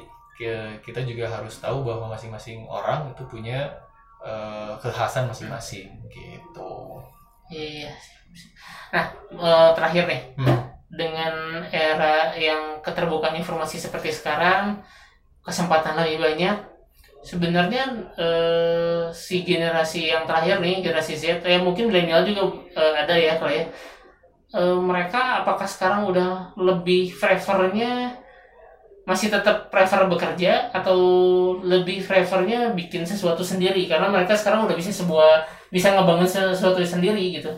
[0.81, 3.69] kita juga harus tahu bahwa masing-masing orang itu punya
[4.21, 6.71] eh, kekhasan masing-masing gitu.
[7.51, 7.91] Iya.
[8.93, 10.59] Nah, eh, terakhir nih, Hmm.
[10.91, 14.83] dengan era yang keterbukaan informasi seperti sekarang,
[15.41, 16.57] kesempatan lebih banyak,
[17.23, 17.83] sebenarnya
[18.17, 22.43] eh, si generasi yang terakhir nih generasi Z ya mungkin milenial juga
[22.77, 23.65] eh, ada ya kalau ya
[24.51, 28.19] Eh, mereka apakah sekarang udah lebih prefernya
[29.11, 30.95] masih tetap prefer bekerja atau
[31.59, 33.83] lebih prefernya bikin sesuatu sendiri?
[33.91, 37.51] Karena mereka sekarang udah bisa sebuah bisa ngebangun sesuatu sendiri gitu.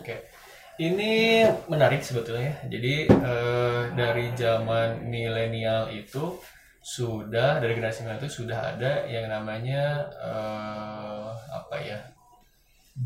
[0.74, 2.58] Ini menarik sebetulnya.
[2.66, 6.42] Jadi eh, dari zaman milenial itu
[6.82, 11.98] sudah dari generasi milenial itu sudah ada yang namanya eh, apa ya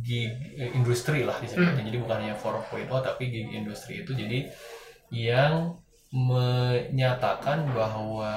[0.00, 1.84] gig eh, industri lah disebutnya.
[1.84, 4.16] Jadi bukan hanya 4.0 tapi gig industri itu.
[4.16, 4.48] Jadi
[5.12, 5.76] yang
[6.08, 8.32] menyatakan bahwa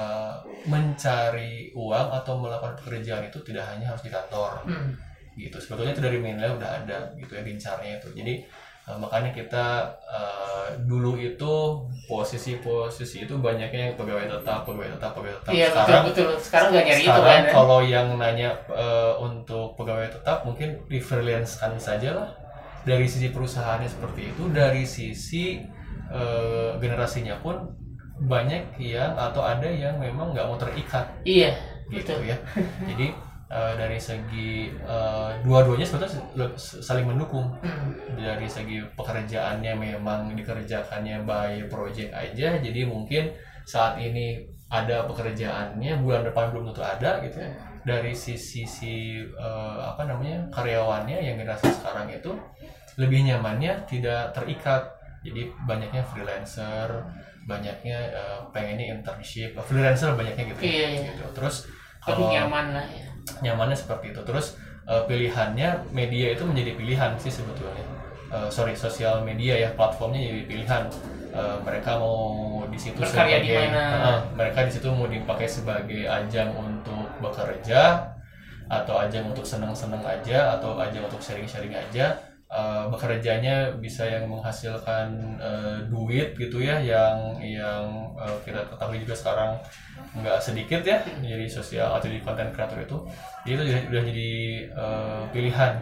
[0.68, 4.60] mencari uang atau melakukan pekerjaan itu tidak hanya harus di kantor.
[4.68, 4.92] Hmm.
[5.32, 5.56] gitu.
[5.56, 8.12] Sebetulnya itu dari milenial udah ada gitu ya gencarnya itu.
[8.12, 8.44] Jadi
[8.84, 15.40] eh, makanya kita eh, dulu itu posisi-posisi itu banyaknya yang pegawai tetap pegawai tetap pegawai
[15.40, 15.52] tetap.
[15.56, 16.28] Iya betul sekarang betul.
[16.36, 17.52] Sekarang nggak nyari itu kan ya.
[17.56, 22.28] kalau yang nanya eh, untuk pegawai tetap mungkin di freelance saja lah
[22.84, 25.62] dari sisi perusahaannya seperti itu dari sisi
[26.12, 27.56] eh, generasinya pun
[28.22, 31.50] banyak yang atau ada yang memang nggak mau terikat iya
[31.90, 32.36] gitu betul ya.
[32.88, 33.06] Jadi
[33.52, 36.12] eh, dari segi eh, dua-duanya sebetulnya
[36.56, 37.50] se- saling mendukung.
[37.60, 37.92] Hmm.
[38.16, 43.34] Dari segi pekerjaannya memang dikerjakannya by project aja, jadi mungkin
[43.66, 44.40] saat ini
[44.72, 47.50] ada pekerjaannya bulan depan belum tentu ada gitu ya.
[47.82, 52.30] Dari sisi si eh, apa namanya karyawannya yang generasi sekarang itu
[52.96, 55.01] lebih nyamannya tidak terikat.
[55.22, 56.88] Jadi banyaknya freelancer,
[57.46, 60.60] banyaknya eh, pengennya internship, freelancer banyaknya gitu.
[60.62, 61.02] ya, Iya, iya.
[61.14, 61.24] gitu.
[61.34, 61.56] Terus
[62.02, 63.06] kalau nyaman lah ya
[63.38, 64.58] nyamannya seperti itu terus
[64.90, 67.86] eh, pilihannya media itu menjadi pilihan sih sebetulnya
[68.32, 70.84] Eh, sorry sosial media ya platformnya jadi pilihan
[71.32, 73.84] Eh, mereka mau di situ Berkarya di sebagai mana?
[74.04, 78.04] Eh, mereka di situ mau dipakai sebagai ajang untuk bekerja
[78.68, 82.12] atau ajang untuk senang-senang aja atau ajang untuk sharing-sharing aja
[82.52, 85.08] Eh, bekerjanya bisa yang menghasilkan
[85.40, 89.56] eh, duit gitu ya yang yang eh, kita ketahui juga sekarang
[90.20, 93.00] nggak sedikit ya jadi sosial atau di konten kreator itu
[93.48, 94.32] Jadi itu sudah, jadi
[94.68, 95.72] eh, pilihan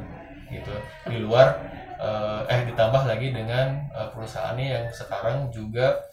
[0.54, 0.70] gitu.
[1.10, 1.58] Di luar
[1.98, 6.06] eh, eh ditambah lagi dengan eh, perusahaannya yang sekarang juga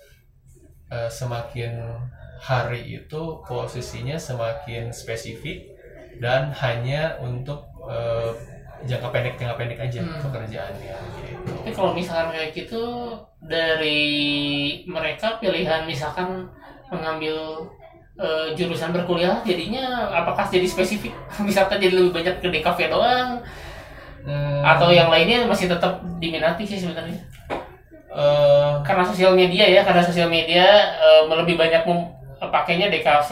[0.89, 2.01] eh, semakin
[2.41, 5.69] hari itu posisinya semakin spesifik
[6.17, 10.21] dan hanya untuk eh, jangka pendek jangka pendek aja Hmm.
[10.21, 11.33] pekerjaannya gitu.
[11.47, 12.83] Tapi kalau misalkan kayak gitu
[13.39, 14.01] dari
[14.85, 16.45] mereka pilihan misalkan
[16.87, 17.65] mengambil
[18.17, 21.13] eh, jurusan berkuliah jadinya apakah jadi spesifik
[21.47, 23.41] misalkan jadi lebih banyak ke DKV doang
[24.27, 27.15] Hmm, atau yang lainnya masih tetap diminati sih sebenarnya
[28.11, 30.67] eh, karena sosial media ya karena sosial media
[30.99, 33.31] eh, lebih banyak mem- pakainya DKV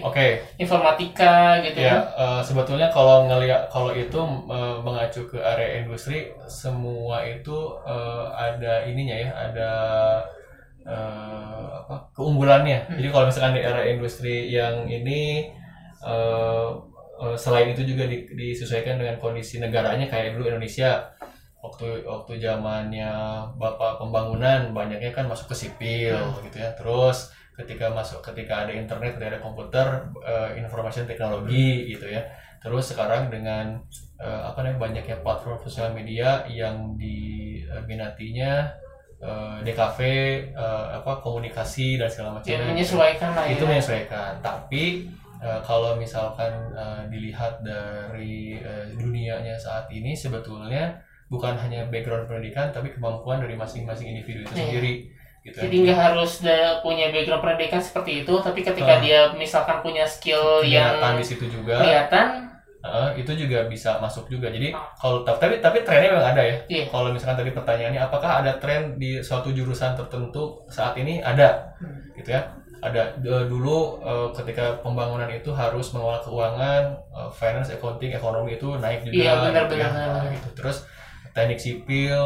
[0.00, 0.26] oke.
[0.56, 4.16] Informatika gitu Ya, eh, sebetulnya kalau ngelihat kalau itu
[4.48, 9.70] eh, mengacu ke area industri, semua itu eh, ada ininya ya, ada
[10.84, 12.88] eh, apa keunggulannya.
[12.96, 15.48] Jadi kalau misalkan di area industri yang ini
[16.04, 16.68] eh,
[17.22, 21.08] eh, selain itu juga di- disesuaikan dengan kondisi negaranya kayak dulu Indonesia.
[21.64, 23.08] Waktu waktu zamannya
[23.56, 26.68] bapak pembangunan banyaknya kan masuk ke sipil gitu ya.
[26.76, 29.86] Terus ketika masuk ketika ada internet ketika ada komputer
[30.20, 32.22] eh, information teknologi gitu ya.
[32.58, 33.78] Terus sekarang dengan
[34.18, 38.66] eh, apa namanya banyaknya platform sosial media yang diminatinya
[39.20, 39.98] eh, DKV
[40.52, 43.52] eh, apa komunikasi dan segala macam yang menyesuaikan lah ya.
[43.54, 44.32] itu menyesuaikan.
[44.40, 44.84] Tapi
[45.40, 52.68] eh, kalau misalkan eh, dilihat dari eh, dunianya saat ini sebetulnya bukan hanya background pendidikan
[52.70, 54.60] tapi kemampuan dari masing-masing individu itu Iya.
[54.60, 54.94] sendiri
[55.44, 59.00] gitu jadi nggak harus da- punya background pendidikan seperti itu tapi ketika Ah.
[59.00, 62.26] dia misalkan punya skill yang kelihatan di situ juga kelihatan
[62.80, 66.84] eh, itu juga bisa masuk juga jadi kalau tapi tapi trennya memang ada ya Iya.
[66.86, 72.00] kalau misalkan tadi pertanyaannya apakah ada tren di suatu jurusan tertentu saat ini ada Hmm.
[72.14, 72.44] gitu ya
[72.80, 79.00] ada dulu eh, ketika pembangunan itu harus mengelola keuangan eh, finance accounting ekonomi itu naik
[79.02, 79.88] juga Iya, benar, gitu ya.
[79.88, 80.24] benar.
[80.30, 80.76] Gitu terus
[81.32, 82.20] teknik sipil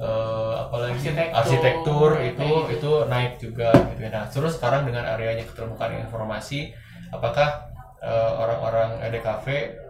[0.00, 1.36] eh, apalagi Arsitektur.
[1.36, 2.74] arsitektur itu gitu.
[2.76, 6.72] itu naik juga gitu ya nah terus sekarang dengan areanya keterbukaan informasi
[7.12, 7.64] apakah
[8.04, 9.46] eh, orang-orang EDKV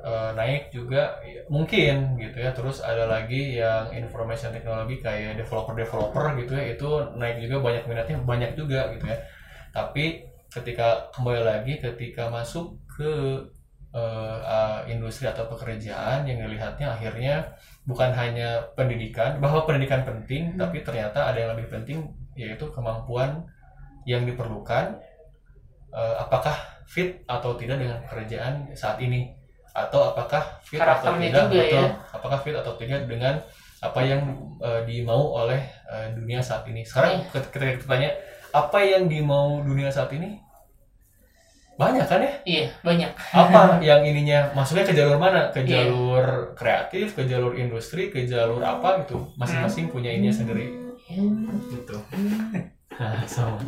[0.07, 6.25] eh, naik juga Ya, mungkin gitu ya terus ada lagi yang information teknologi kayak developer-developer
[6.41, 6.89] gitu ya itu
[7.19, 9.19] naik juga banyak minatnya banyak juga gitu ya
[9.75, 13.13] tapi ketika kembali lagi ketika masuk ke
[13.93, 17.37] eh, eh, industri atau pekerjaan yang dilihatnya akhirnya
[17.87, 22.03] bukan hanya pendidikan bahwa pendidikan penting tapi ternyata ada yang lebih penting
[22.35, 23.47] yaitu kemampuan
[24.05, 24.99] yang diperlukan
[25.97, 26.53] Eh, apakah
[26.85, 29.33] fit atau tidak dengan pekerjaan saat ini
[29.73, 31.89] atau apakah fit atau tidak juga betul ya.
[32.13, 33.41] apakah fit atau tidak dengan
[33.81, 34.21] apa yang
[34.61, 35.57] eh, dimau oleh
[35.89, 37.33] eh, dunia saat ini sekarang Iya.
[37.33, 38.11] ketika kita tanya
[38.53, 40.37] apa yang dimau dunia saat ini
[41.77, 42.33] banyak kan ya?
[42.45, 43.11] Iya, banyak.
[43.13, 44.49] apa yang ininya?
[44.57, 45.53] Masuknya ke jalur mana?
[45.53, 45.85] Ke Iya.
[45.85, 49.21] jalur kreatif ke jalur industri ke jalur apa gitu?
[49.37, 50.73] Masing-masing punya ininya sendiri.
[51.71, 51.97] Gitu.
[52.97, 53.61] Nah sama.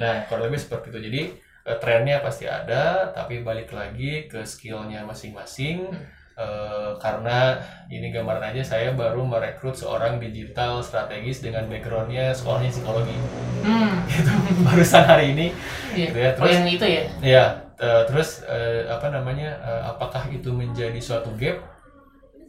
[0.00, 0.98] Nah kurang lebih seperti itu.
[1.12, 1.22] Jadi
[1.62, 5.92] eh, trennya pasti ada tapi balik lagi ke skillnya masing-masing
[6.32, 7.60] Eh, karena
[7.92, 13.12] ini gambaran aja saya baru merekrut seorang digital strategis dengan backgroundnya sekolahnya psikologi
[13.60, 14.32] Hmm, gitu
[14.64, 15.46] barusan hari ini
[15.92, 16.08] iya.
[16.08, 17.02] gitu ya Oh, terus yang itu ya?
[17.20, 17.44] Ya,
[17.76, 19.60] eh, terus eh, apa namanya?
[19.60, 21.60] eh, apakah itu menjadi suatu gap?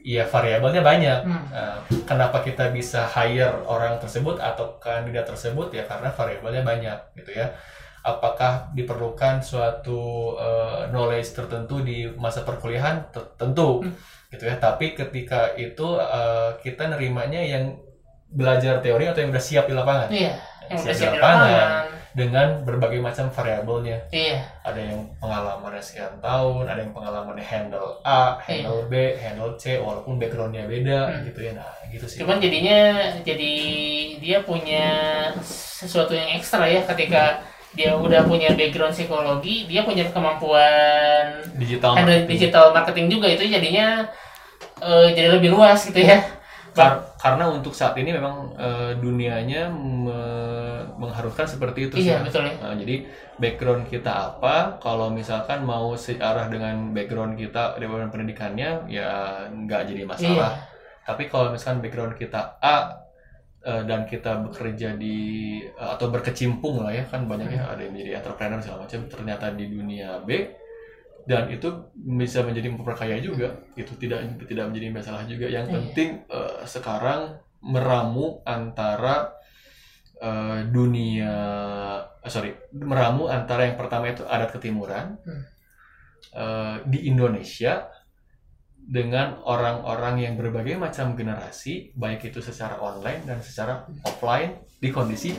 [0.04, 1.20] Ya variabelnya banyak.
[1.24, 1.44] Hmm.
[1.52, 7.32] Eh, kenapa kita bisa hire orang tersebut atau kandidat tersebut ya karena variabelnya banyak gitu
[7.40, 7.48] ya.
[8.04, 9.99] Apakah diperlukan suatu
[10.36, 13.08] eh, knowledge tertentu di masa perkuliahan?
[13.34, 13.95] Tentu Hmm.
[14.28, 14.56] gitu ya.
[14.58, 17.80] Tapi ketika itu eh, kita nerimanya yang
[18.28, 20.34] belajar teori atau yang udah siap di lapangan Iya.
[20.68, 21.86] Yang Siap di siap di lapangan.
[22.14, 24.38] dengan berbagai macam variabelnya Iya.
[24.62, 30.18] ada yang pengalamannya sekian tahun, ada yang pengalamannya handle A, handle B, handle C, walaupun
[30.18, 31.22] backgroundnya beda Hmm.
[31.26, 31.54] gitu ya.
[31.54, 32.22] Nah, gitu sih.
[32.22, 32.80] Cuman jadinya
[33.22, 33.54] jadi
[34.18, 34.86] dia punya
[35.41, 37.41] sesuatu yang ekstra ya ketika
[37.74, 42.30] dia udah punya background psikologi, dia punya kemampuan digital marketing.
[42.30, 44.06] digital marketing juga itu jadinya
[44.82, 46.22] eh, jadi lebih luas gitu ya.
[46.74, 52.10] Kar- karena untuk saat ini memang eh, dunianya me- mengharuskan seperti itu sih.
[52.14, 52.54] Iya, betul ya.
[52.62, 52.96] Nah, jadi
[53.38, 54.78] background kita apa?
[54.82, 59.10] Kalau misalkan mau searah dengan background kita, background pendidikannya, ya
[59.50, 60.54] nggak jadi masalah.
[60.54, 60.72] Iya.
[61.04, 63.03] Tapi kalau misalkan background kita A
[63.64, 65.18] eh, dan kita bekerja di
[65.59, 69.45] eh, atau berkecimpung lah ya kan banyak ya ada yang menjadi entrepreneur segala macam ternyata
[69.51, 70.30] di dunia B
[71.24, 75.74] dan itu bisa menjadi memperkaya juga itu tidak tidak menjadi masalah juga yang Iya.
[75.74, 79.32] penting eh, sekarang meramu antara
[80.20, 81.32] eh, dunia
[82.20, 85.43] eh, sorry meramu antara yang pertama itu adat ketimuran Hmm.
[86.34, 87.88] eh, di Indonesia
[88.84, 95.32] dengan orang-orang yang berbagai macam generasi, baik itu secara online dan secara offline di kondisi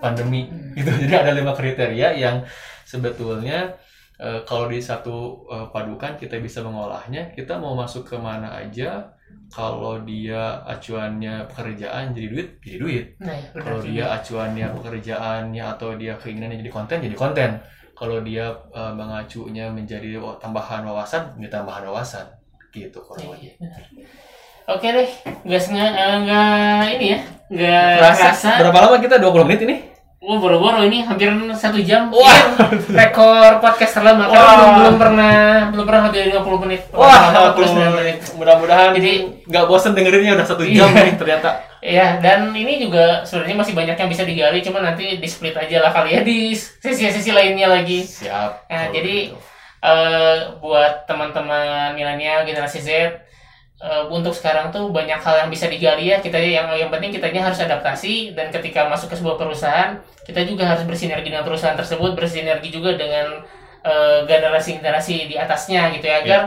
[0.00, 0.48] pandemi.
[0.48, 0.72] Hmm.
[0.72, 0.90] Gitu.
[1.04, 2.44] Jadi ada lima kriteria yang
[2.88, 3.76] sebetulnya
[4.16, 7.36] eh, kalau di satu eh, padukan kita bisa mengolahnya.
[7.36, 9.12] Kita mau masuk ke mana aja,
[9.52, 13.06] kalau dia acuannya pekerjaan jadi duit, jadi duit.
[13.22, 17.50] Nah, ya, Kalau dia acuannya pekerjaannya atau dia keinginannya jadi konten, jadi konten.
[17.96, 22.35] Kalau dia eh, mengacunya menjadi tambahan wawasan, menjadi tambahan wawasan.
[22.76, 23.48] Gitu kurang lebih.
[23.48, 23.82] Iya, benar.
[24.66, 25.08] Oke deh,
[25.46, 28.50] nggak sengaja, eh, nggak ini ya, nggak Kerasa, kerasa.
[28.58, 29.14] berapa lama kita?
[29.16, 29.76] 20 menit ini?
[30.18, 32.10] Oh, boro-boro ini hampir satu jam.
[32.10, 32.34] Wah.
[32.66, 34.26] Ini rekor podcast terlama.
[34.26, 34.54] Karena Wah.
[34.58, 35.34] belum, belum pernah
[35.70, 36.80] belum pernah hampir 50 menit.
[36.90, 38.16] Wah, Lama 49 menit.
[38.34, 40.98] mudah-mudahan Jadi- nggak bosen dengerinnya udah satu jam Iya.
[40.98, 41.50] nih ternyata.
[41.78, 45.78] Ya, dan ini juga sebenarnya masih banyak yang bisa digali, cuma nanti di split aja
[45.78, 48.02] lah kali ya di sesi-sesi lainnya lagi.
[48.02, 48.66] Siap.
[48.66, 49.38] Nah, jadi- gitu.
[49.82, 52.90] Eh buat teman-teman milenial generasi Z
[53.82, 57.44] eh, untuk sekarang tuh banyak hal yang bisa digali ya kita yang yang penting kitanya
[57.44, 62.16] harus adaptasi dan ketika masuk ke sebuah perusahaan kita juga harus bersinergi dengan perusahaan tersebut
[62.16, 63.44] bersinergi juga dengan
[63.84, 66.42] eh, generasi-generasi di atasnya gitu ya agar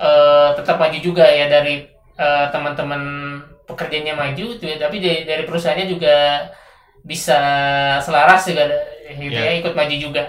[0.00, 1.86] eh, tetap maju juga ya dari
[2.18, 3.02] eh, teman-teman
[3.62, 6.16] pekerjanya maju ya, tapi dari, dari perusahaannya juga
[7.02, 7.38] bisa
[8.00, 8.64] selaras juga
[9.12, 9.44] gitu Ya.
[9.44, 10.24] ya ikut maju juga.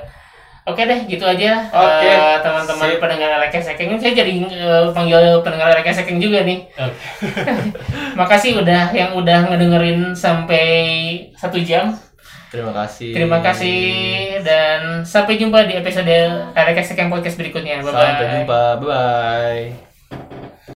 [0.63, 2.99] Oke deh, gitu aja Oke, eh, teman-teman sip.
[3.03, 3.91] pendengar Elekes Sekeng.
[3.91, 6.63] Ini saya jadi eh, panggil pendengar Elekes Sekeng juga nih.
[6.79, 6.95] Oke.
[8.19, 10.67] Makasih udah yang udah ngedengerin sampai
[11.35, 11.91] satu jam.
[12.47, 13.11] Terima kasih.
[13.11, 13.81] Terima kasih
[14.45, 16.15] dan sampai jumpa di episode
[16.55, 17.83] Elekes Sekeng podcast berikutnya.
[17.83, 17.99] Bye bye.
[17.99, 18.61] Sampai jumpa.
[18.79, 19.92] Bye bye.